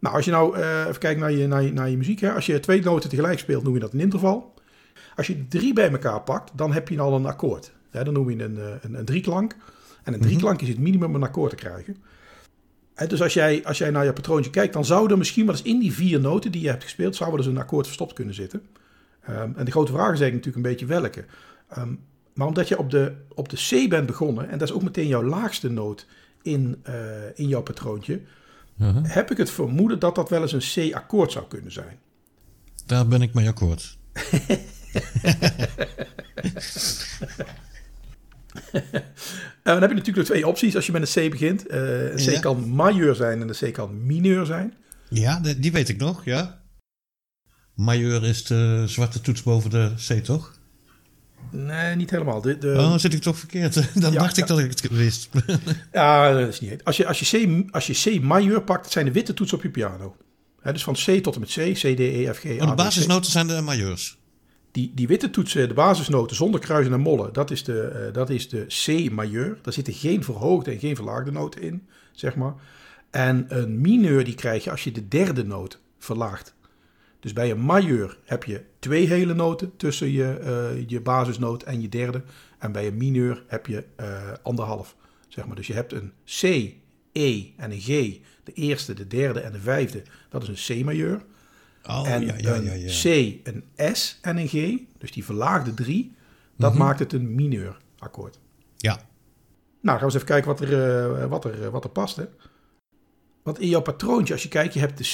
[0.00, 2.20] Nou, als je nou eh, even kijkt naar je, naar, je, naar je muziek.
[2.20, 2.32] Hè.
[2.32, 4.54] Als je twee noten tegelijk speelt, noem je dat een interval.
[5.16, 7.72] Als je drie bij elkaar pakt, dan heb je al een akkoord.
[7.90, 9.56] Hè, dan noem je een, eh, een, een drieklank.
[10.02, 11.96] En een drieklank is het minimum om een akkoord te krijgen.
[12.94, 15.54] Hè, dus als jij, als jij naar je patroontje kijkt, dan zou er misschien wel
[15.54, 18.12] eens in die vier noten die je hebt gespeeld, zou er dus een akkoord verstopt
[18.12, 18.62] kunnen zitten.
[19.20, 21.24] Ehm, en de grote vraag is eigenlijk natuurlijk een beetje welke.
[21.68, 21.94] Ehm,
[22.34, 25.06] maar omdat je op de, op de C bent begonnen, en dat is ook meteen
[25.06, 26.06] jouw laagste noot
[26.44, 26.94] in, eh,
[27.34, 28.20] in jouw patroontje,
[29.02, 31.98] heb ik het vermoeden dat dat wel eens een C-akkoord zou kunnen zijn.
[32.86, 33.96] Daar ben ik mee akkoord.
[39.62, 41.66] Eh, dan heb je natuurlijk twee opties als je met een C begint.
[41.66, 42.40] Eh, een C Ja.
[42.40, 44.74] kan majeur zijn en een C kan mineur zijn.
[45.08, 46.62] Ja, die weet ik nog, ja.
[47.74, 50.58] Majeur is de zwarte toets boven de C, toch?
[51.50, 52.40] Nee, niet helemaal.
[52.40, 53.74] De, de, oh, zit ik toch verkeerd?
[54.02, 55.28] Dan ja, dacht ik dat ik het wist.
[55.92, 56.84] Ja, dat is niet.
[56.84, 59.56] Als je, als, je C, als je C majeur pakt, dat zijn de witte toetsen
[59.56, 60.16] op je piano.
[60.62, 62.66] Dus van C tot en met C, C, D, E, F, G, A, Oh, de
[62.66, 62.76] B, C.
[62.76, 64.18] basisnoten zijn de majeurs.
[64.70, 68.30] Die, die witte toetsen, de basisnoten zonder kruisen en mollen, dat is de, eh, dat
[68.30, 69.58] is de C majeur.
[69.62, 72.54] Daar zitten geen verhoogde en geen verlaagde noten in, zeg maar.
[73.10, 76.54] En een mineur die krijg je als je de derde noot verlaagt.
[77.24, 81.80] Dus bij een majeur heb je twee hele noten tussen je, eh, je basisnoot en
[81.80, 82.22] je derde.
[82.58, 84.96] En bij een mineur heb je eh, anderhalf,
[85.28, 85.56] zeg maar.
[85.56, 86.42] Dus je hebt een C,
[87.12, 87.86] E en een G.
[88.44, 91.24] De eerste, de derde en de vijfde, dat is een C majeur.
[91.86, 92.88] Oh, En ja, ja, een ja, ja.
[93.02, 93.04] C,
[93.46, 93.64] een
[93.96, 96.14] S en een G, dus die verlaagde drie,
[96.56, 96.82] dat Mhm.
[96.82, 98.38] maakt het een mineur akkoord.
[98.76, 98.92] Ja.
[99.80, 100.72] Nou, gaan we eens even kijken wat er,
[101.22, 102.16] eh, wat er, wat er past.
[102.16, 102.24] Hè?
[103.42, 105.04] Want in jouw patroontje, als je kijkt, je hebt de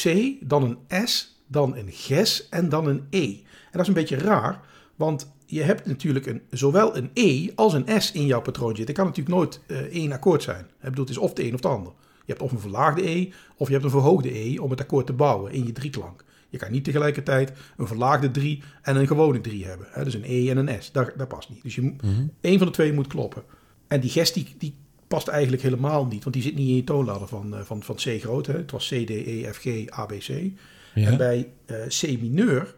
[0.40, 3.24] C, dan een S, dan een ges en dan een E.
[3.32, 4.60] En dat is een beetje raar,
[4.96, 8.84] want je hebt natuurlijk een, zowel een E als een S in jouw patroontje.
[8.84, 10.60] Het kan natuurlijk nooit eh, één akkoord zijn.
[10.64, 11.92] Ik bedoel, het is of de een of de ander.
[12.24, 15.06] Je hebt of een verlaagde E, of je hebt een verhoogde E om het akkoord
[15.06, 16.24] te bouwen in je drieklank.
[16.48, 19.86] Je kan niet tegelijkertijd een verlaagde 3 en een gewone 3 hebben.
[19.90, 20.04] Hè?
[20.04, 20.92] Dus een E en een S.
[20.92, 21.62] Dat, dat past niet.
[21.62, 22.02] Dus je, moet-
[22.40, 23.42] één van de twee moet kloppen.
[23.86, 24.74] En die gest die, die
[25.08, 26.22] past eigenlijk helemaal niet.
[26.22, 28.46] Want die zit niet in je toonladder van, eh, van, van C groot.
[28.46, 28.52] Hè?
[28.56, 30.28] Het was C, D, E, F, G, A, B, C.
[30.94, 32.74] En bij eh, C mineur,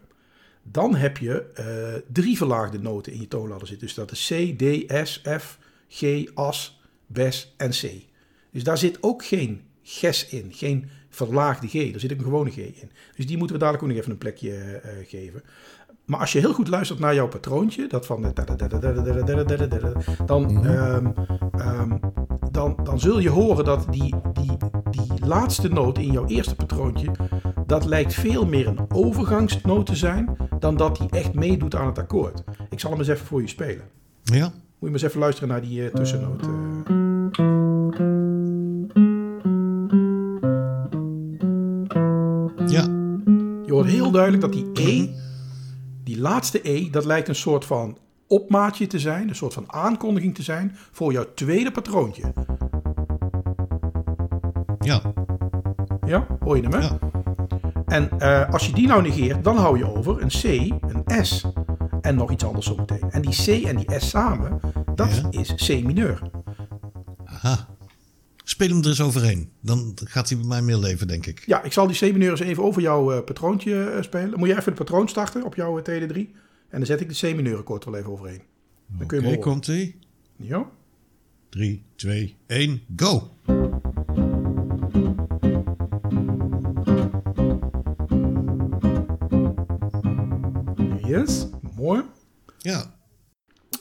[0.63, 3.87] dan heb je eh, drie verlaagde noten in je toonladder zitten.
[3.87, 5.57] Dus dat is C, D, S, F,
[5.89, 7.91] G, As, Bes en C.
[8.51, 11.73] Dus daar zit ook geen ges in, geen verlaagde G.
[11.73, 12.91] Er zit een gewone G in.
[13.15, 15.43] Dus die moeten we dadelijk ook nog even een plekje eh, geven.
[16.05, 18.33] Maar als je heel goed luistert naar jouw patroontje, dat van
[20.25, 21.13] dan, um,
[21.55, 21.99] um,
[22.51, 24.57] dan, dan zul je horen dat die, die,
[24.89, 27.11] die laatste noot in jouw eerste patroontje,
[27.65, 31.99] dat lijkt veel meer een overgangsnoot te zijn dan dat die echt meedoet aan het
[31.99, 32.43] akkoord.
[32.69, 33.83] Ik zal hem eens even voor je spelen.
[34.23, 34.43] Ja.
[34.43, 36.45] Moet je maar eens even luisteren naar die uh, tussennoot.
[36.45, 36.51] Uh.
[42.67, 42.83] Ja.
[43.65, 45.09] Je hoort heel duidelijk dat die E,
[46.03, 50.35] die laatste E, dat lijkt een soort van opmaatje te zijn, een soort van aankondiging
[50.35, 52.33] te zijn voor jouw tweede patroontje.
[54.79, 55.01] Ja.
[56.05, 56.79] Ja, hoor je hem hè?
[56.79, 56.97] Ja.
[57.85, 61.45] En uh, als je die nou negeert, dan hou je over een C, een S
[62.01, 63.11] en nog iets anders zometeen.
[63.11, 64.59] En die C en die S samen,
[64.95, 65.27] dat Ja.
[65.41, 66.21] is C mineur.
[67.25, 67.67] Aha.
[68.43, 69.51] Speel hem er eens overheen.
[69.59, 71.43] Dan gaat hij bij mij meer leven, denk ik.
[71.45, 74.39] Ja, ik zal die C mineur eens even over jouw uh, patroontje uh, spelen.
[74.39, 76.15] Moet je even het patroon starten op jouw uh, TD3.
[76.15, 78.41] En dan zet ik de C mineur akkoord wel even overheen.
[78.87, 79.99] Dan kun je Oké, hem komt ie.
[80.35, 80.69] Ja.
[81.49, 83.31] 3, 2, 1, go!
[91.05, 92.03] Yes, mooi.
[92.57, 92.93] Ja.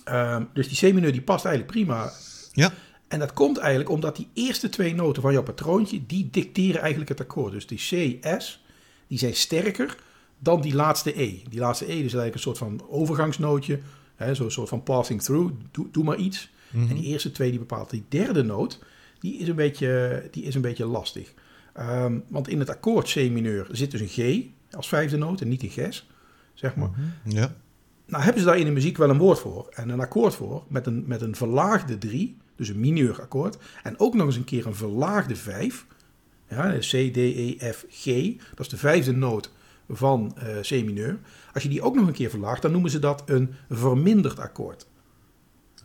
[0.09, 2.13] Um, dus die C-mineur die past eigenlijk prima.
[2.53, 2.73] Ja.
[3.13, 7.09] En dat komt eigenlijk omdat die eerste twee noten van jouw patroontje, die dicteren eigenlijk
[7.09, 7.53] het akkoord.
[7.53, 8.65] Dus die C, S,
[9.07, 9.97] die zijn sterker
[10.39, 11.43] dan die laatste E.
[11.49, 13.81] Die laatste E is eigenlijk een soort van overgangsnootje,
[14.33, 16.51] zo'n soort van passing through, doe, doe maar iets.
[16.71, 16.91] Mm -hmm.
[16.91, 17.91] En die eerste twee die bepaalt.
[17.91, 18.79] Die derde noot,
[19.19, 21.33] die is een beetje, die is een beetje lastig.
[21.79, 24.47] Um, want in het akkoord C-mineur zit dus een G
[24.77, 26.11] als vijfde noot en niet een Ges,
[26.55, 26.89] zeg maar.
[26.89, 27.33] Mm -hmm.
[27.33, 27.55] Ja.
[28.07, 30.65] Nou hebben ze daar in de muziek wel een woord voor en een akkoord voor
[30.69, 33.57] met een, met een verlaagde 3, dus een mineur akkoord.
[33.83, 35.87] En ook nog eens een keer een verlaagde 5.
[36.49, 38.05] Ja, C, D, E, F, G.
[38.51, 39.51] Dat is de vijfde noot
[39.89, 41.19] van uh, C mineur.
[41.53, 44.87] Als je die ook nog een keer verlaagt, dan noemen ze dat een verminderd akkoord.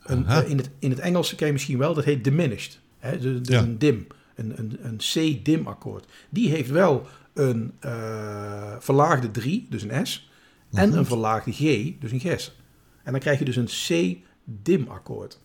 [0.04, 2.80] Een, uh, in, het, in het Engels ken je misschien wel, dat heet diminished.
[2.98, 3.12] Hè,
[3.42, 3.62] ja.
[3.62, 6.06] een dim, een, een, een C-dim akkoord.
[6.30, 10.30] Die heeft wel een uh, verlaagde 3, dus een S.
[10.72, 12.56] En een verlaagde G, dus een Ges.
[13.04, 15.40] En dan krijg je dus een C-dim akkoord.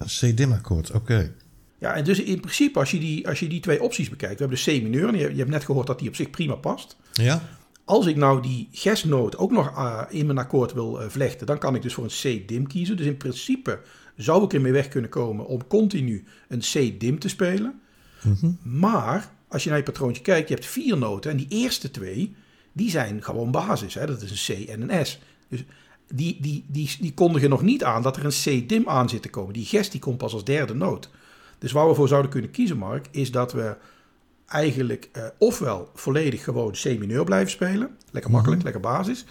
[0.00, 0.96] Een C-dim akkoord, oké.
[0.96, 1.32] Okay.
[1.78, 4.38] Ja, en dus in principe, als je, die, als je die twee opties bekijkt.
[4.38, 6.54] We hebben de C-mineur, en je, je, hebt net gehoord dat die op zich prima
[6.54, 6.96] past.
[7.12, 7.42] Ja.
[7.84, 11.58] Als ik nou die Gesnoot ook nog uh, in mijn akkoord wil uh, vlechten, dan
[11.58, 12.96] kan ik dus voor een C-dim kiezen.
[12.96, 13.80] Dus in principe
[14.16, 17.80] zou ik ermee weg kunnen komen om continu een C-dim te spelen.
[18.22, 18.28] Mhm.
[18.28, 18.78] Mm -hmm.
[18.78, 22.34] Maar als je naar je patroontje kijkt, je hebt vier noten en die eerste twee,
[22.72, 23.94] die zijn gewoon basis.
[23.94, 24.06] Hè?
[24.06, 25.18] Dat is een C en een S.
[25.48, 25.64] Dus
[26.14, 29.30] die, die, die, die kondigen nog niet aan dat er een C-dim aan zit te
[29.30, 29.52] komen.
[29.52, 31.10] Die gest die komt pas als derde noot.
[31.58, 33.76] Dus waar we voor zouden kunnen kiezen, Mark, is dat we
[34.46, 37.96] eigenlijk uh, ofwel volledig gewoon C-mineur blijven spelen.
[38.10, 38.80] Lekker makkelijk, mm -hmm.
[38.82, 39.24] lekker basis.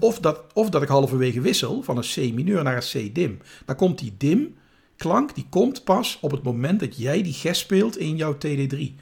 [0.00, 3.38] Of, dat, of dat ik halverwege wissel van een C-mineur naar een C-dim.
[3.64, 4.54] Dan komt die dim
[4.96, 8.94] klank, die komt pas op het moment dat jij die gest speelt in jouw TD3.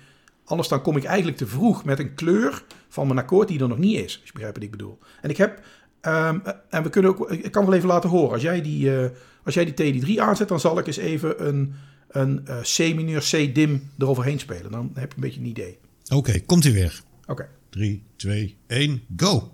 [0.45, 3.69] Anders dan kom ik eigenlijk te vroeg met een kleur van mijn akkoord die er
[3.69, 4.17] nog niet is.
[4.17, 4.99] Als je begrijpt wat ik bedoel.
[5.23, 5.61] En ik heb,
[6.03, 8.33] um, en we kunnen ook, ik kan wel even laten horen.
[8.33, 9.05] Als jij die, uh,
[9.45, 11.75] als jij die TD3 aanzet, dan zal ik eens even een,
[12.09, 14.71] een uh, C-mineur, C-dim eroverheen spelen.
[14.71, 15.79] Dan heb je een beetje een idee.
[16.05, 17.03] Oké, okay, komt hij weer.
[17.23, 17.33] Oké.
[17.33, 17.47] Okay.
[17.71, 19.53] 3, 2, 1, go!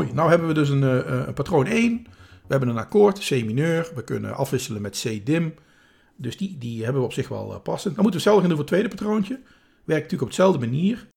[0.00, 0.12] Mooi.
[0.12, 2.02] Nou hebben we dus een, uh, een patroon 1.
[2.02, 3.90] We hebben een akkoord, C mineur.
[3.94, 5.54] We kunnen afwisselen met C dim.
[6.16, 7.94] Dus die, die hebben we op zich wel uh, passend.
[7.94, 9.40] Dan moeten we hetzelfde gaan doen voor het tweede patroontje.
[9.84, 11.08] Werkt natuurlijk op dezelfde manier.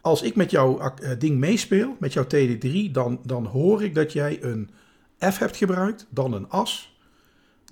[0.00, 4.42] Als ik met jouw ding meespeel, met jouw TD3, dan, dan hoor ik dat jij
[4.42, 4.70] een
[5.32, 6.98] F hebt gebruikt, dan een as,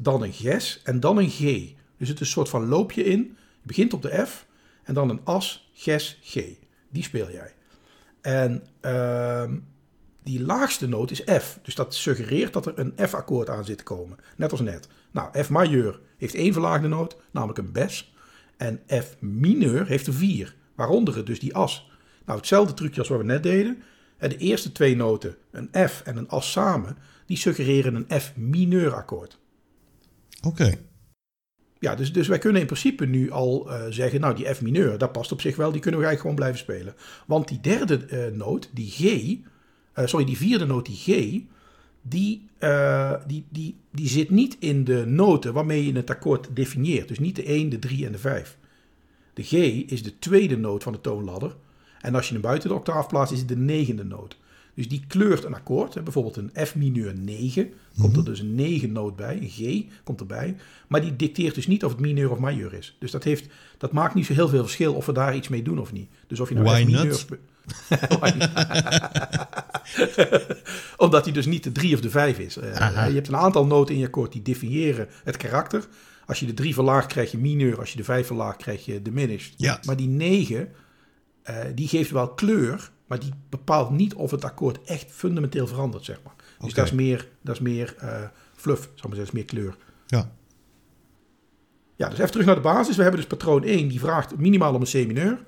[0.01, 1.41] dan een ges en dan een G.
[1.97, 3.21] Dus het is een soort van loopje in.
[3.61, 4.47] Je begint op de F
[4.83, 6.35] en dan een as, ges, G.
[6.91, 7.53] Die speel jij.
[8.21, 9.51] En uh,
[10.23, 11.59] die laagste noot is F.
[11.63, 14.19] Dus dat suggereert dat er een F-akkoord aan zit te komen.
[14.37, 14.89] Net als net.
[15.11, 18.15] Nou, F majeur heeft één verlaagde noot, namelijk een bes.
[18.57, 21.91] En F mineur heeft er vier, waaronder het dus die as.
[22.25, 23.83] Nou, hetzelfde trucje als wat we net deden.
[24.19, 28.95] De eerste twee noten, een F en een as samen, die suggereren een F mineur
[28.95, 29.39] akkoord.
[30.47, 30.63] Oké.
[30.63, 30.79] Okay.
[31.79, 34.99] Ja, dus, dus wij kunnen in principe nu al uh, zeggen, nou die F mineur,
[34.99, 36.95] dat past op zich wel, die kunnen we eigenlijk gewoon blijven spelen.
[37.27, 39.03] Want die derde uh, noot, die G,
[40.01, 41.07] uh, sorry, die vierde noot, die G,
[42.03, 42.49] die,
[43.27, 47.09] die, die, die zit niet in de noten waarmee je het akkoord definieert.
[47.09, 48.59] Dus niet de 1, de 3 en de 5.
[49.35, 49.53] De G
[49.91, 51.57] is de tweede noot van de toonladder.
[52.01, 54.37] En als je hem buiten de octaaf plaatst, is het de negende noot.
[54.75, 55.95] Dus die kleurt een akkoord.
[55.95, 56.03] Hè.
[56.03, 57.73] Bijvoorbeeld een F mineur 9.
[58.01, 59.39] Komt er dus een 9 noot bij.
[59.41, 60.57] Een G komt erbij.
[60.89, 62.97] Maar die dicteert dus niet of het mineur of majeur is.
[62.99, 63.47] Dus dat, heeft,
[63.79, 66.09] dat maakt niet zo heel veel verschil of we daar iets mee doen of niet.
[66.27, 67.07] Dus of je nou Why F mineur...
[67.07, 67.27] not?
[70.97, 72.57] Omdat hij dus niet de 3 of de 5 is.
[72.57, 75.85] Eh, je hebt een aantal noten in je akkoord die definiëren het karakter.
[76.27, 77.79] Als je de 3 verlaagt krijg je mineur.
[77.79, 79.55] Als je de 5 verlaagt krijg je diminished.
[79.57, 79.81] Ja.
[79.85, 80.73] Maar die 9,
[81.43, 82.91] eh, die geeft wel kleur.
[83.07, 86.35] Maar die bepaalt niet of het akkoord echt fundamenteel verandert, zeg maar.
[86.59, 88.23] Dus dat is meer, dat is meer eh,
[88.55, 89.17] fluff, zou ik maar zeggen.
[89.17, 89.77] Dat is meer kleur.
[90.07, 90.33] Ja.
[91.97, 92.97] Ja, dus even terug naar de basis.
[92.97, 95.45] We hebben dus patroon 1, die vraagt minimaal om een C mineur.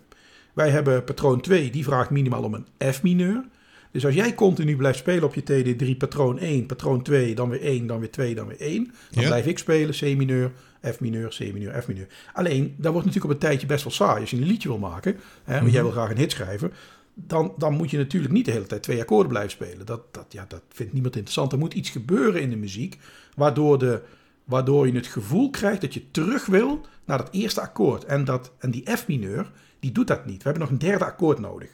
[0.53, 3.45] Wij hebben patroon 2, die vraagt minimaal om een F mineur.
[3.91, 7.61] Dus als jij continu blijft spelen op je TD3, patroon 1, patroon 2, dan weer
[7.61, 8.85] 1, dan weer 2, dan weer 1.
[9.11, 9.29] Dan Ja.
[9.29, 10.51] blijf ik spelen C mineur,
[10.87, 12.07] F mineur, C mineur, F mineur.
[12.33, 14.21] Alleen, dat wordt natuurlijk op een tijdje best wel saai.
[14.21, 16.73] Als je een liedje wil maken, hè, want jij wil graag een hit schrijven...
[17.15, 19.87] Dan, dan moet je natuurlijk niet de hele tijd twee akkoorden blijven spelen.
[19.87, 21.53] Dat, dat, ja, dat vindt niemand interessant.
[21.53, 22.99] Er moet iets gebeuren in de muziek,
[23.37, 24.03] waardoor, de,
[24.45, 28.05] waardoor je het gevoel krijgt dat je terug wil naar dat eerste akkoord.
[28.05, 30.37] En, dat, en die F mineur, die doet dat niet.
[30.37, 31.71] We hebben nog een derde akkoord nodig.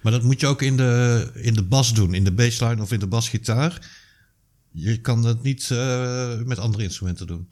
[0.00, 2.92] Maar dat moet je ook in de, in de bas doen, in de bassline of
[2.92, 3.90] in de basgitaar.
[4.70, 7.48] Je kan dat niet eh, met andere instrumenten doen.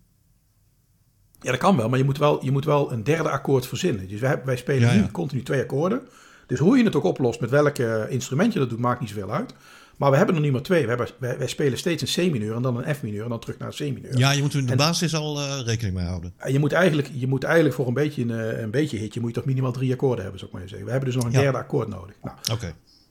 [1.41, 4.09] Ja, dat kan wel, maar je moet wel, je moet wel een derde akkoord verzinnen.
[4.09, 5.01] Dus wij, wij spelen Ja, ja.
[5.01, 6.03] nu continu twee akkoorden.
[6.47, 9.33] Dus hoe je het ook oplost, met welk instrument je dat doet, maakt niet zoveel
[9.33, 9.55] uit.
[10.01, 10.83] Maar we hebben er niet maar twee.
[10.83, 13.59] We hebben, wij, wij spelen steeds een C-mineur en dan een F-mineur en dan terug
[13.59, 14.19] naar een C-mineur.
[14.19, 16.33] Ja, je moet in de En- basis al eh, rekening mee houden.
[16.37, 19.21] En je moet eigenlijk, je moet eigenlijk voor een beetje een, eh, een beetje hitje,
[19.21, 20.85] moet je toch minimaal drie akkoorden hebben, zou ik maar zeggen.
[20.87, 21.41] We hebben dus nog een Ja.
[21.41, 22.15] derde akkoord nodig.
[22.23, 22.37] Nou,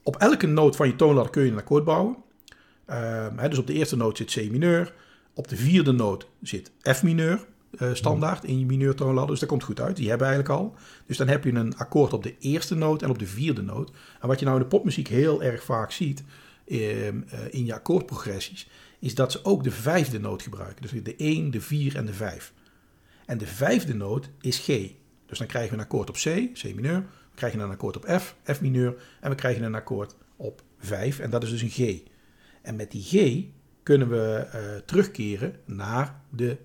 [0.02, 2.16] op elke noot van je toonladder kun je een akkoord bouwen.
[2.86, 4.92] Ehm, hè, dus op de eerste noot zit C mineur.
[5.34, 7.48] Op de vierde noot zit F mineur.
[7.78, 9.30] eh, standaard in je mineur toonladder.
[9.30, 9.96] Dus dat komt goed uit.
[9.96, 10.74] Die hebben eigenlijk al.
[11.06, 13.90] Dus dan heb je een akkoord op de eerste noot en op de vierde noot.
[14.20, 16.22] En wat je nou in de popmuziek heel erg vaak ziet
[17.50, 18.68] in je akkoordprogressies,
[18.98, 20.82] is dat ze ook de vijfde noot gebruiken.
[20.82, 22.52] Dus de 1, de 4 en de 5.
[23.26, 24.66] En de vijfde noot is G.
[25.26, 27.00] Dus dan krijgen we een akkoord op C, C mineur.
[27.00, 29.02] We krijgen een akkoord op F, F mineur.
[29.20, 31.18] En we krijgen een akkoord op 5.
[31.18, 32.02] En dat is dus een G.
[32.62, 33.44] En met die G
[33.82, 36.56] kunnen we eh, terugkeren naar de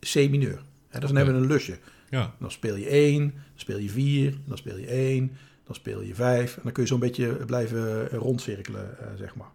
[0.00, 0.62] C mineur.
[0.88, 1.78] Hè, dus dan hebben we een lusje.
[2.10, 2.34] Ja.
[2.38, 5.32] Dan speel je 1, dan speel je 4, dan speel je 1,
[5.64, 6.56] dan speel je 5.
[6.56, 9.50] En dan kun je zo'n beetje blijven eh, rondcirkelen, eh, zeg maar.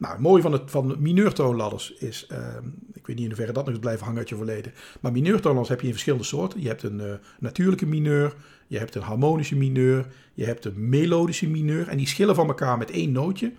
[0.00, 3.52] Nou, het mooie van, het, van de mineurtoonladders is, ehm, ik weet niet in hoeverre
[3.52, 6.60] dat nog is blijven hangen uit je verleden, maar mineurtoonladders heb je in verschillende soorten.
[6.60, 8.34] Je hebt een eh, natuurlijke mineur,
[8.66, 12.78] je hebt een harmonische mineur, je hebt een melodische mineur en die schillen van elkaar
[12.78, 13.52] met één nootje.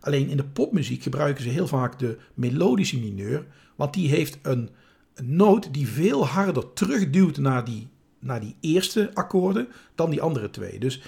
[0.00, 3.46] Alleen in de popmuziek gebruiken ze heel vaak de melodische mineur,
[3.76, 4.70] want die heeft een,
[5.14, 7.88] een noot die veel harder terugduwt naar die,
[8.18, 10.78] naar die eerste akkoorden dan die andere twee.
[10.78, 11.02] Dus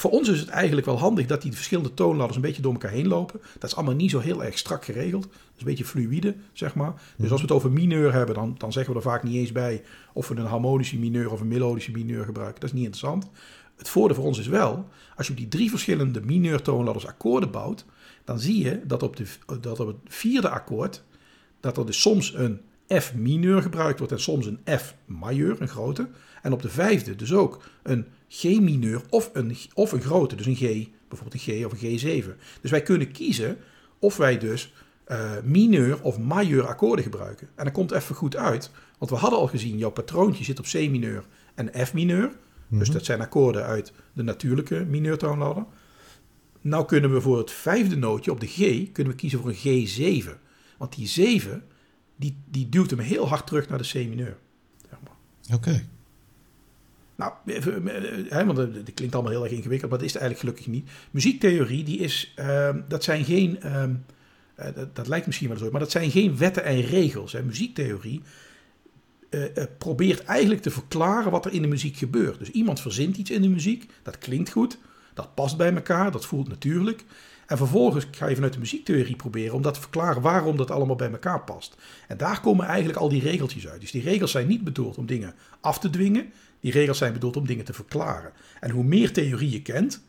[0.00, 2.90] voor ons is het eigenlijk wel handig dat die verschillende toonladders een beetje door elkaar
[2.90, 3.40] heen lopen.
[3.58, 5.22] Dat is allemaal niet zo heel erg strak geregeld.
[5.22, 6.94] Dat is een beetje fluïde, zeg maar.
[7.16, 9.52] Dus als we het over mineur hebben, dan, dan zeggen we er vaak niet eens
[9.52, 9.82] bij
[10.12, 12.60] of we een harmonische mineur of een melodische mineur gebruiken.
[12.60, 13.30] Dat is niet interessant.
[13.76, 17.84] Het voordeel voor ons is wel, als je op die drie verschillende mineurtoonladders akkoorden bouwt,
[18.24, 19.26] dan zie je dat op, de,
[19.60, 21.02] dat op het vierde akkoord,
[21.60, 22.60] dat er dus soms een
[22.94, 26.08] F mineur gebruikt wordt en soms een F majeur, een grote.
[26.46, 30.46] En op de vijfde dus ook een G mineur of een, of een grote, dus
[30.46, 32.26] een G, bijvoorbeeld een G of een G7.
[32.60, 33.56] Dus wij kunnen kiezen
[33.98, 34.74] of wij dus
[35.04, 37.48] eh, mineur of majeur akkoorden gebruiken.
[37.54, 40.64] En dat komt even goed uit, want we hadden al gezien, jouw patroontje zit op
[40.64, 41.24] C mineur
[41.54, 42.30] en F mineur.
[42.68, 45.64] Dus dat zijn akkoorden uit de natuurlijke mineurtoonladder.
[46.60, 49.86] Nou kunnen we voor het vijfde nootje op de G kunnen we kiezen voor een
[50.24, 50.28] G7.
[50.78, 51.62] Want die 7
[52.16, 54.36] die, die duwt hem heel hard terug naar de C mineur.
[54.90, 55.56] Zeg maar.
[55.56, 55.94] Oké.
[57.16, 60.14] Nou, even, eh, hè, want dat dat klinkt allemaal heel erg ingewikkeld, maar dat is
[60.14, 60.90] het eigenlijk gelukkig niet.
[61.10, 63.94] Muziektheorie, die is, ehm, dat zijn geen, ehm,
[64.54, 67.32] eh, dat, dat lijkt misschien wel zo, maar dat zijn geen wetten en regels.
[67.32, 68.22] Muziektheorie
[69.30, 72.38] eh, eh, probeert eigenlijk te verklaren wat er in de muziek gebeurt.
[72.38, 74.78] Dus iemand verzint iets in de muziek, dat klinkt goed,
[75.14, 77.04] dat past bij elkaar, dat voelt natuurlijk.
[77.46, 80.96] En vervolgens ga je vanuit de muziektheorie proberen om dat te verklaren waarom dat allemaal
[80.96, 81.76] bij elkaar past.
[82.08, 83.80] En daar komen eigenlijk al die regeltjes uit.
[83.80, 86.32] Dus die regels zijn niet bedoeld om dingen af te dwingen.
[86.60, 88.32] Die regels zijn bedoeld om dingen te verklaren.
[88.60, 90.02] En hoe meer theorie je kent,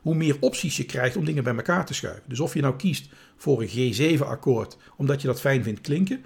[0.00, 2.22] hoe meer opties je krijgt om dingen bij elkaar te schuiven.
[2.26, 6.24] Dus of je nou kiest voor een G7-akkoord omdat je dat fijn vindt klinken,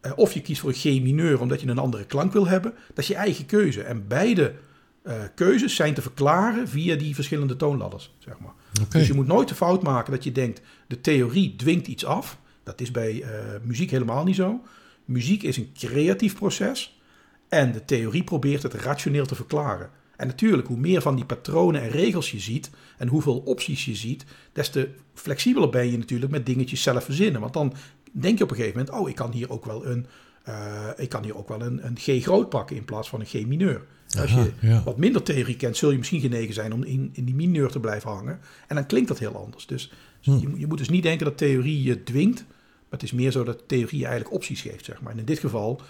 [0.00, 2.74] eh, of je kiest voor een G mineur omdat je een andere klank wil hebben,
[2.88, 3.82] dat is je eigen keuze.
[3.82, 4.54] En beide
[5.02, 8.52] eh, keuzes zijn te verklaren via die verschillende toonladders, zeg maar.
[8.88, 12.38] Dus je moet nooit de fout maken dat je denkt, de theorie dwingt iets af.
[12.62, 13.30] Dat is bij eh,
[13.62, 14.60] muziek helemaal niet zo.
[15.04, 17.00] Muziek is een creatief proces
[17.48, 19.90] en de theorie probeert het rationeel te verklaren.
[20.16, 23.94] En natuurlijk, hoe meer van die patronen en regels je ziet en hoeveel opties je
[23.94, 27.40] ziet, des te flexibeler ben je natuurlijk met dingetjes zelf verzinnen.
[27.40, 27.74] Want dan
[28.12, 30.06] denk je op een gegeven moment, oh, ik kan hier ook wel een,
[30.48, 33.26] uh, ik kan hier ook wel een, een G groot pakken in plaats van een
[33.26, 33.86] G mineur.
[34.20, 34.52] Als je
[34.84, 37.80] wat minder theorie kent, zul je misschien genegen zijn om in, in die mineur te
[37.80, 38.40] blijven hangen.
[38.68, 39.66] En dan klinkt dat heel anders.
[39.66, 39.92] Dus
[40.22, 40.30] hm.
[40.30, 42.44] je, je, moet dus niet denken dat theorie je dwingt.
[42.48, 45.12] Maar het is meer zo dat theorie je eigenlijk opties geeft, zeg maar.
[45.12, 45.80] En in dit geval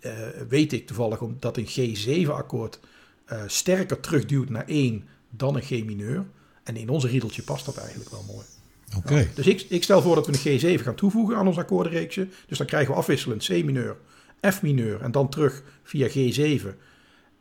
[0.00, 0.12] uh,
[0.48, 2.80] weet ik toevallig dat een G7-akkoord
[3.32, 6.24] uh, sterker terugduwt naar 1 dan een G mineur.
[6.62, 8.46] En in onze riedeltje past dat eigenlijk wel mooi.
[8.96, 9.28] Oké.
[9.34, 12.28] dus ik, ik, stel voor dat we een G7 gaan toevoegen aan ons akkoordenreeksje.
[12.46, 13.96] Dus dan krijgen we afwisselend C mineur,
[14.50, 16.66] F mineur en dan terug via G7.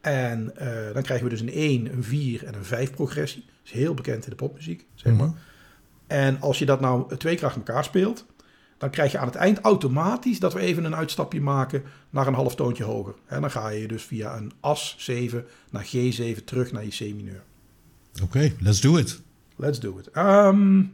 [0.06, 3.44] En uh, dan krijgen we dus een 1, een 4 en een 5 progressie.
[3.46, 5.26] Dat is heel bekend in de popmuziek, zeg maar.
[5.26, 5.40] Mm -hmm.
[6.08, 8.26] En als je dat nou twee keer achter elkaar speelt,
[8.78, 12.34] dan krijg je aan het eind automatisch dat we even een uitstapje maken naar een
[12.34, 13.16] half toontje hoger.
[13.26, 17.16] En dan ga je dus via een as 7 naar G7 terug naar je C
[17.16, 17.44] mineur.
[18.14, 19.22] Oké, okay, let's do it.
[19.56, 20.18] Let's do it.
[20.18, 20.94] Um,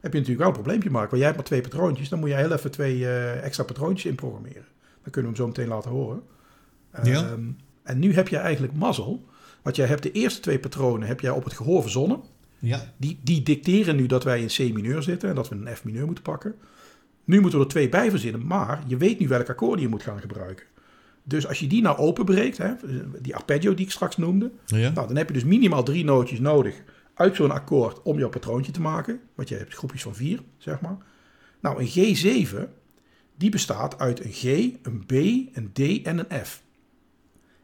[0.00, 1.10] heb je natuurlijk wel een probleempje maken.
[1.10, 2.08] Want jij hebt maar twee patroontjes.
[2.08, 4.64] Dan moet je heel even twee uh, extra patroontjes inprogrammeren.
[5.02, 6.22] Dan kunnen we hem zo meteen laten horen.
[7.02, 7.36] Ja.
[7.82, 9.24] En nu heb je eigenlijk mazzel.
[9.62, 12.20] Want jij hebt de eerste twee patronen heb jij op het gehoor verzonnen.
[12.58, 12.92] Ja.
[12.96, 15.84] Die, die dicteren nu dat wij in C mineur zitten en dat we een F
[15.84, 16.54] mineur moeten pakken.
[17.24, 20.02] Nu moeten we er twee bij verzinnen, maar je weet nu welke akkoorden je moet
[20.02, 20.66] gaan gebruiken.
[21.24, 22.72] Dus als je die nou openbreekt, hè,
[23.20, 24.90] die arpeggio die ik straks noemde, ja.
[24.90, 26.82] nou, dan heb je dus minimaal drie nootjes nodig
[27.14, 29.20] uit zo'n akkoord om jouw patroontje te maken.
[29.34, 30.96] Want je hebt groepjes van vier, zeg maar.
[31.60, 32.56] Nou, een G7,
[33.36, 34.44] die bestaat uit een G,
[34.82, 35.12] een B,
[35.56, 36.62] een D en een F.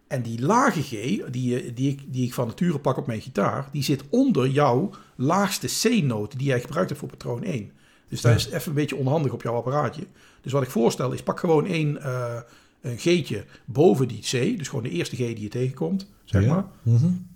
[0.08, 0.90] En die lage G,
[1.30, 4.90] die, die, ik, die ik van nature pak op mijn gitaar, die zit onder jouw
[5.16, 7.70] laagste C-noot die jij gebruikt hebt voor patroon 1.
[8.08, 8.36] Dus dat ja.
[8.36, 10.06] is even een beetje onhandig op jouw apparaatje.
[10.40, 12.40] Dus wat ik voorstel is, pak gewoon één uh,
[12.80, 14.58] een G'tje boven die C.
[14.58, 16.54] Dus gewoon de eerste G die je tegenkomt, zeg ja.
[16.54, 16.64] maar.
[16.82, 17.26] Mm -hmm.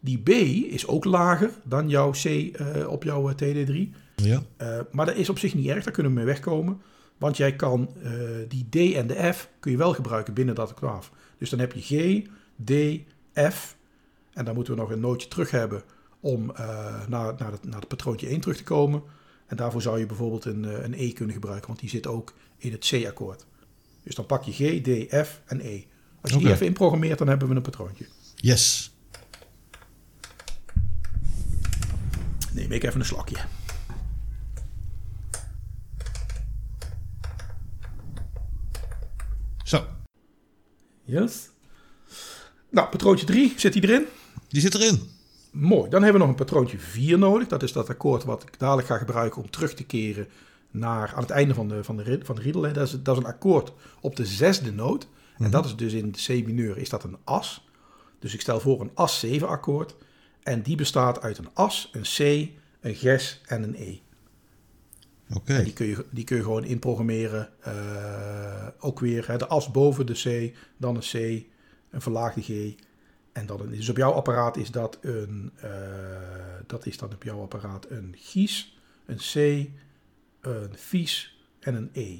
[0.00, 0.28] Die B
[0.72, 2.52] is ook lager dan jouw C uh,
[2.88, 3.88] op jouw TD3.
[4.16, 4.42] Ja.
[4.60, 6.80] Uh, maar dat is op zich niet erg, daar kunnen we mee wegkomen.
[7.20, 7.90] Want jij kan
[8.48, 11.10] die D en de F kun je wel gebruiken binnen dat octaaf.
[11.38, 12.22] Dus dan heb je G,
[12.64, 13.00] D,
[13.52, 13.76] F.
[14.32, 15.82] En dan moeten we nog een nootje terug hebben
[16.20, 16.56] om uh,
[17.08, 19.02] naar, naar, het, naar het patroontje 1 terug te komen.
[19.46, 22.72] En daarvoor zou je bijvoorbeeld een, een E kunnen gebruiken, want die zit ook in
[22.72, 23.46] het C-akkoord.
[24.02, 25.84] Dus dan pak je G, D, F en E.
[26.20, 26.38] Als je okay.
[26.38, 28.06] die even inprogrammeert, dan hebben we een patroontje.
[28.34, 28.94] Yes.
[32.52, 33.36] Neem ik even een slokje.
[39.70, 39.86] Zo.
[41.04, 41.48] Yes.
[42.68, 44.06] Nou, patroontje 3, zit die erin?
[44.48, 45.10] Die zit erin.
[45.50, 45.90] Mooi.
[45.90, 47.48] Dan hebben we nog een patroontje 4 nodig.
[47.48, 50.28] Dat is dat akkoord wat ik dadelijk ga gebruiken om terug te keren
[50.70, 52.62] naar aan het einde van de, van de, van de riedel.
[52.62, 55.04] Dat is, dat is een akkoord op de zesde noot.
[55.04, 55.44] Mm -hmm.
[55.44, 57.68] En dat is dus in C mineur is dat een as.
[58.18, 59.94] Dus ik stel voor een as 7 akkoord.
[60.42, 62.48] En die bestaat uit een as, een C,
[62.80, 63.98] een ges en een E.
[65.44, 67.48] Die, kun je, die kun je gewoon inprogrammeren.
[67.66, 71.44] Uh, ook weer hè, de as boven de C, dan een C,
[71.90, 72.74] een verlaagde G.
[73.32, 75.70] En dan een, dus op jouw apparaat is dat een, uh,
[76.66, 79.34] dat is dan op jouw apparaat een gies, een C,
[80.40, 82.18] een vies en een E.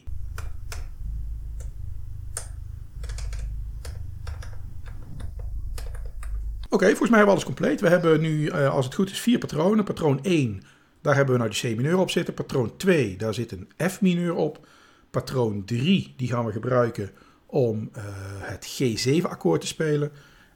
[6.72, 7.80] Oké, volgens mij hebben we alles compleet.
[7.80, 9.84] We hebben nu, uh, als het goed is, vier patronen.
[9.84, 10.62] Patroon 1,
[11.00, 12.34] daar hebben we nou de C mineur op zitten.
[12.34, 14.66] Patroon 2, daar zit een F mineur op.
[15.10, 17.10] Patroon 3, die gaan we gebruiken
[17.46, 18.02] om uh,
[18.40, 20.10] het G7 akkoord te spelen.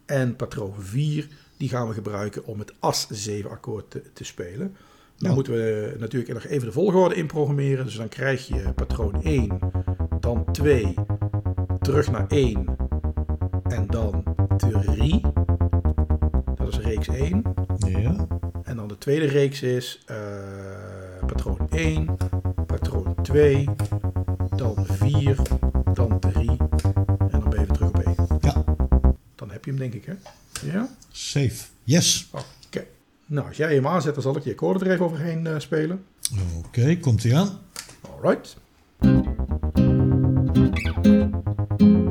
[0.06, 4.76] En patroon 4, die gaan we gebruiken om het As 7 akkoord te, te spelen.
[5.16, 5.34] Dan ja.
[5.34, 7.84] moeten we natuurlijk nog even de volgorde inprogrammeren.
[7.84, 9.58] Dus dan krijg je patroon 1,
[10.20, 10.94] dan 2,
[11.80, 12.76] terug naar 1
[13.62, 14.24] en dan
[14.56, 15.20] 3.
[16.54, 17.42] Dat is reeks 1.
[17.78, 18.26] Ja.
[18.74, 20.16] En dan de tweede reeks is uh,
[21.26, 22.16] patroon 1,
[22.66, 23.68] patroon 2,
[24.56, 25.36] dan 4,
[25.92, 28.14] dan 3 en dan ben je weer terug op 1.
[28.40, 28.64] Ja.
[29.34, 30.14] Dan heb je hem denk ik, hè?
[30.72, 30.88] Ja?
[31.10, 31.64] Safe.
[31.82, 32.28] Yes.
[32.32, 32.44] Oké.
[32.66, 32.86] Okay.
[33.26, 36.04] Nou, als jij hem aanzet, dan zal ik je akkoorden er even overheen uh, spelen.
[36.32, 37.58] Oké, okay, komt hij aan.
[38.00, 38.56] Alright.
[41.78, 42.03] Nou,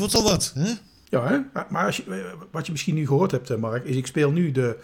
[0.00, 0.72] wordt al wat, hè?
[1.04, 1.62] Ja, hè?
[1.68, 4.78] maar als je, wat je misschien nu gehoord hebt, Mark, is ik speel nu de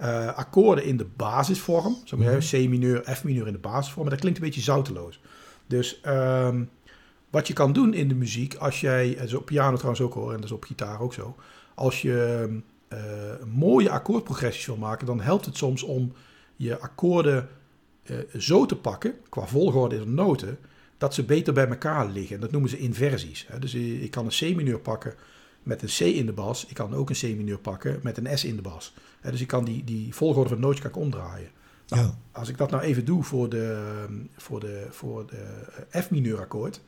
[0.00, 1.96] uh, akkoorden in de basisvorm.
[2.04, 2.38] Zo mm -hmm.
[2.38, 4.00] C mineur, F mineur in de basisvorm.
[4.00, 5.20] Maar dat klinkt een beetje zouteloos.
[5.66, 6.70] Dus um,
[7.30, 10.14] wat je kan doen in de muziek, als jij, dat is op piano trouwens ook
[10.14, 11.36] hoor, en dat is op gitaar ook zo.
[11.74, 12.48] Als je
[13.46, 16.12] mooie akkoordprogressies wil maken, dan helpt het soms om
[16.56, 17.48] je akkoorden
[18.38, 20.58] zo te pakken, qua volgorde in de noten,
[21.00, 22.40] dat ze beter bij elkaar liggen.
[22.40, 23.46] Dat noemen ze inversies.
[23.58, 25.14] Dus ik kan een C-mineur pakken
[25.62, 26.66] met een C in de bas.
[26.66, 28.94] Ik kan ook een C-mineur pakken met een S in de bas.
[29.22, 31.50] Dus ik kan die, die volgorde van nootjes kan omdraaien.
[31.88, 32.18] Nou, ja.
[32.32, 33.82] Als ik dat nou even doe voor de,
[34.36, 35.64] voor de, voor de
[36.02, 36.80] F-mineur akkoord,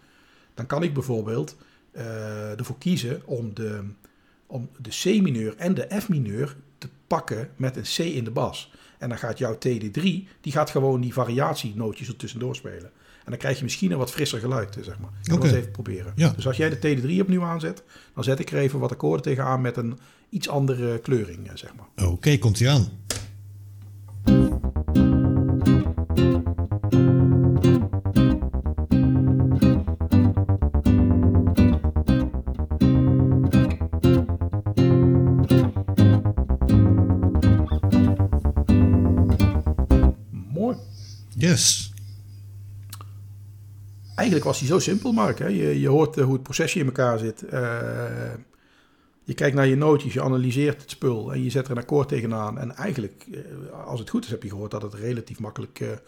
[0.54, 1.56] dan kan ik bijvoorbeeld
[1.92, 3.84] uh, ervoor kiezen om de,
[4.46, 8.72] om de C-mineur en de F-mineur te pakken met een C in de bas.
[9.03, 10.03] En dan gaat jouw TD3,
[10.40, 12.90] die gaat gewoon die variatienootjes er tussendoor spelen.
[13.24, 15.11] En dan krijg je misschien een wat frisser geluid, zeg maar.
[15.24, 15.48] Ik okay.
[15.48, 16.12] eens even proberen.
[16.16, 16.32] Ja.
[16.36, 17.82] Dus als jij de TD3 opnieuw aanzet,
[18.14, 19.98] dan zet ik er even wat akkoorden tegenaan met een
[20.28, 22.09] iets andere kleuring, zeg maar.
[22.09, 22.88] Oké, komt ie aan.
[41.43, 41.93] Yes
[44.14, 45.38] eigenlijk was hij zo simpel, Mark.
[45.38, 45.47] Hè?
[45.47, 47.45] Je, je hoort eh, hoe het procesje in elkaar zit.
[47.45, 47.51] Uh,
[49.24, 52.09] je kijkt naar je nootjes, je analyseert het spul en je zet er een akkoord
[52.09, 52.59] tegenaan.
[52.59, 53.38] En eigenlijk, uh,
[53.86, 56.01] als het goed is, heb je gehoord dat het relatief makkelijk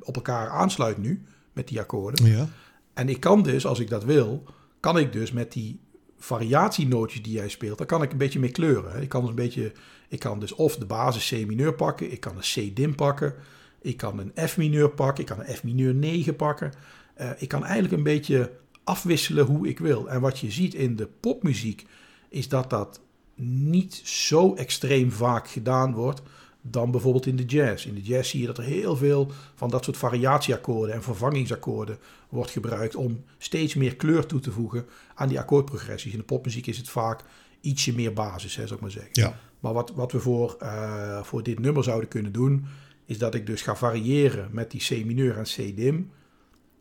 [0.00, 2.26] op elkaar aansluit nu met die akkoorden.
[2.26, 2.48] Ja.
[2.94, 4.44] En ik kan dus, als ik dat wil,
[4.80, 5.80] kan ik dus met die
[6.18, 9.02] variatienootjes die jij speelt, daar kan ik een beetje mee kleuren.
[9.02, 9.72] Ik kan dus een beetje,
[10.08, 13.34] ik kan dus of de basis C mineur pakken, ik kan een C dim pakken.
[13.80, 16.72] Ik kan een F mineur pakken, ik kan een F mineur 9 pakken.
[17.20, 18.50] Uh, ik kan eigenlijk een beetje
[18.84, 20.10] afwisselen hoe ik wil.
[20.10, 21.86] En wat je ziet in de popmuziek
[22.28, 23.00] is dat dat
[23.44, 26.22] niet zo extreem vaak gedaan wordt
[26.62, 27.86] dan bijvoorbeeld in de jazz.
[27.86, 31.98] In de jazz zie je dat er heel veel van dat soort variatieakkoorden en vervangingsakkoorden
[32.28, 36.12] wordt gebruikt om steeds meer kleur toe te voegen aan die akkoordprogressies.
[36.12, 37.20] In de popmuziek is het vaak
[37.60, 39.10] ietsje meer basis, hè, zou ik maar zeggen.
[39.12, 39.38] Ja.
[39.60, 42.66] Maar wat, wat we voor, uh, voor dit nummer zouden kunnen doen,
[43.10, 46.10] is dat ik dus ga variëren met die C mineur en C dim,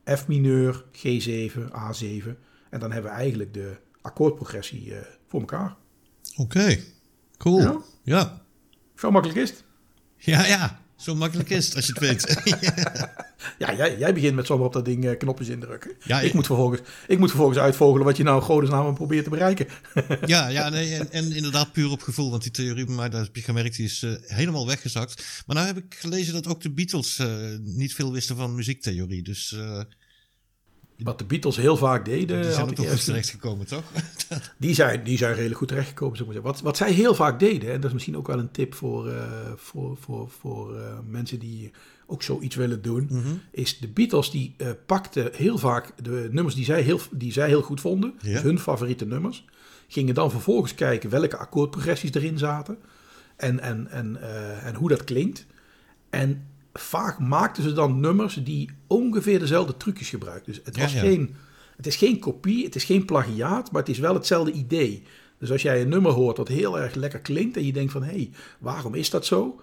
[0.06, 2.28] F mineur, G7, A7.
[2.70, 5.76] En dan hebben we eigenlijk de akkoordprogressie uh, voor elkaar.
[6.36, 6.80] Oké,
[7.38, 7.60] cool.
[7.60, 7.82] Ja.
[8.04, 8.42] ja.
[8.96, 9.64] Zo makkelijk is het.
[10.18, 10.82] Ja, ja.
[11.00, 12.41] Zo makkelijk is het als je het weet.
[13.64, 15.91] ja, jij, jij begint met zomaar op dat ding uh, knopjes indrukken.
[16.04, 19.68] Ja, ik, moet vervolgens, ik moet vervolgens uitvogelen wat je nou godesnaam probeert te bereiken.
[20.26, 22.30] ja, ja nee, en, en, inderdaad puur op gevoel.
[22.30, 25.43] Want die theorie bij mij, daar heb je gemerkt, die is uh, helemaal weggezakt.
[25.45, 27.28] Maar nou heb ik gelezen dat ook de Beatles uh,
[27.60, 29.24] niet veel wisten van muziektheorie.
[29.24, 29.58] Dus
[31.04, 32.41] wat de Beatles heel vaak deden.
[32.41, 33.84] Die zijn toch goed terechtgekomen, toch?
[34.58, 36.54] die, zijn, die zijn redelijk goed terechtgekomen, zou ik zeggen.
[36.54, 39.08] Wat, wat zij heel vaak deden, en dat is misschien ook wel een tip voor,
[39.08, 39.24] uh,
[39.56, 41.72] voor, voor, voor uh, mensen die
[42.08, 43.41] ook zoiets willen doen, mm -hmm.
[43.52, 47.47] is de Beatles die uh, pakten heel vaak de nummers die zij heel, die zij
[47.47, 48.34] heel goed vonden, ja.
[48.34, 49.45] dus hun favoriete nummers,
[49.88, 52.78] gingen dan vervolgens kijken welke akkoordprogressies erin zaten
[53.36, 54.22] en, en, en,
[54.64, 55.45] en hoe dat klinkt.
[56.10, 56.47] En
[56.82, 60.54] vaak maakten ze dan nummers die ongeveer dezelfde trucjes gebruikten.
[60.54, 61.36] Dus het, was Geen,
[61.76, 65.04] het is geen kopie, het is geen plagiaat, maar het is wel hetzelfde idee.
[65.38, 68.04] Dus als jij een nummer hoort dat heel erg lekker klinkt en je denkt van
[68.04, 69.62] hé, hey, waarom is dat zo?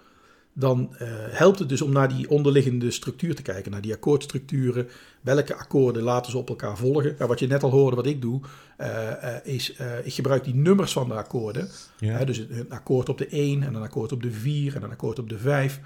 [0.52, 0.98] Dan uh,
[1.28, 4.88] helpt het dus om naar die onderliggende structuur te kijken, naar die akkoordstructuren.
[5.20, 7.16] Welke akkoorden laten ze op elkaar volgen?
[7.18, 8.40] Ja, wat je net al hoorde, wat ik doe,
[8.78, 11.68] uh, uh, is ik gebruik die nummers van de akkoorden.
[11.98, 12.24] Ja.
[12.24, 15.18] dus een akkoord op de 1 en een akkoord op de 4 en een akkoord
[15.18, 15.80] op de 5.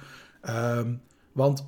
[0.49, 1.01] Um,
[1.33, 1.67] want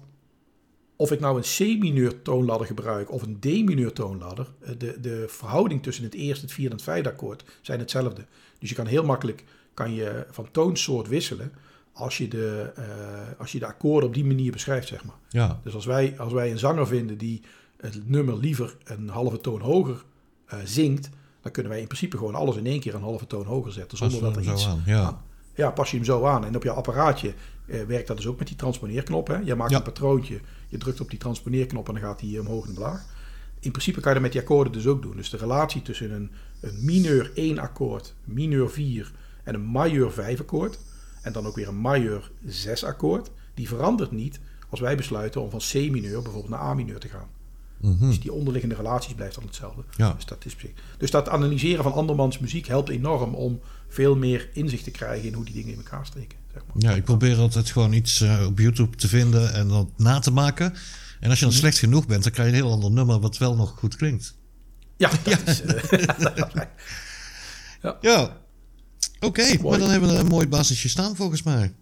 [0.97, 5.83] of ik nou een C-mineur toonladder gebruik of een D-mineur toonladder, eh, de, de verhouding
[5.83, 8.25] tussen het eerste, het vierde en het vijfde akkoord zijn hetzelfde.
[8.59, 9.45] Dus je kan heel makkelijk
[9.75, 11.53] kan je van toonsoort wisselen
[11.93, 12.85] als je, de, uh,
[13.39, 15.17] als je de akkoorden op die manier beschrijft, zeg maar.
[15.29, 15.61] Ja.
[15.63, 17.41] Dus als wij, als wij een zanger vinden die
[17.77, 20.05] het nummer liever een halve toon hoger
[20.53, 21.09] uh, zingt,
[21.41, 23.99] dan kunnen wij in principe gewoon alles in één keer een halve toon hoger zetten,
[23.99, 24.83] zonder dat er iets aan.
[24.87, 25.03] Ja.
[25.03, 25.23] aan
[25.55, 26.45] ja, pas je hem zo aan.
[26.45, 27.35] En op je apparaatje
[27.67, 29.27] eh, werkt dat dus ook met die transponeerknop.
[29.27, 29.37] Hè?
[29.37, 32.77] Je maakt een patroontje, je drukt op die transponeerknop en dan gaat hij omhoog en
[32.77, 33.05] omlaag.
[33.61, 35.17] In principe kan je dat met die akkoorden dus ook doen.
[35.17, 36.31] Dus de relatie tussen een,
[36.61, 39.13] een mineur 1 akkoord, mineur 4
[39.45, 40.79] en een majeur 5 akkoord.
[41.23, 43.31] En dan ook weer een majeur 6 akkoord.
[43.55, 47.09] Die verandert niet als wij besluiten om van C mineur bijvoorbeeld naar A mineur te
[47.09, 47.29] gaan.
[47.83, 48.07] Mhm.
[48.07, 49.83] Dus die onderliggende relaties blijft dan hetzelfde.
[49.97, 50.13] Ja.
[50.13, 50.57] Dus, dat is,
[50.99, 53.61] dus dat analyseren van andermans muziek helpt enorm om
[53.93, 56.39] veel meer inzicht te krijgen in hoe die dingen in elkaar steken.
[56.53, 56.77] Zeg maar.
[56.79, 60.31] Ja, ik probeer altijd gewoon iets uh, op YouTube te vinden en dan na te
[60.31, 60.75] maken.
[61.21, 61.63] En als je dan mhm.
[61.63, 64.35] slecht genoeg bent, dan krijg je een heel ander nummer wat wel nog goed klinkt.
[64.97, 65.53] Ja, dat ja.
[65.53, 65.63] is...
[67.85, 67.97] Uh, ja.
[68.01, 68.23] ja.
[69.21, 71.75] Oké, okay, maar dan hebben we een mooi basisje staan volgens mij.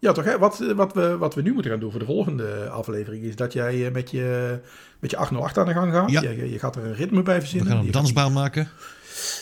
[0.00, 0.24] Ja, toch?
[0.24, 0.38] Hè?
[0.38, 3.52] Wat, wat, we, wat we nu moeten gaan doen voor de volgende aflevering is dat
[3.52, 4.58] jij eh, met je,
[4.98, 6.10] met je 808 aan de gang gaat.
[6.10, 6.22] Ja.
[6.22, 7.68] Je, je gaat er een ritme bij verzinnen.
[7.68, 8.68] We gaan een dansbaan maken.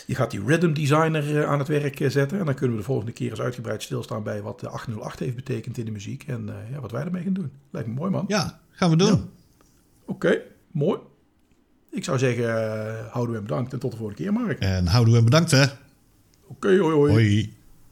[0.07, 2.39] Je gaat die rhythm designer aan het werk zetten.
[2.39, 5.35] En dan kunnen we de volgende keer eens uitgebreid stilstaan bij wat de 808 heeft
[5.35, 6.23] betekend in de muziek.
[6.27, 7.51] En ja, wat wij ermee gaan doen.
[7.71, 8.25] Lijkt me mooi, man.
[8.27, 9.29] Ja, gaan we doen.
[10.05, 10.99] Oké, mooi.
[11.91, 12.45] Ik zou zeggen,
[13.09, 14.59] houden we hem bedankt en tot de volgende keer, Mark.
[14.59, 15.65] En houden we hem bedankt, hè.
[16.47, 17.11] Oké, hoi hoi.
[17.11, 17.53] Hoi.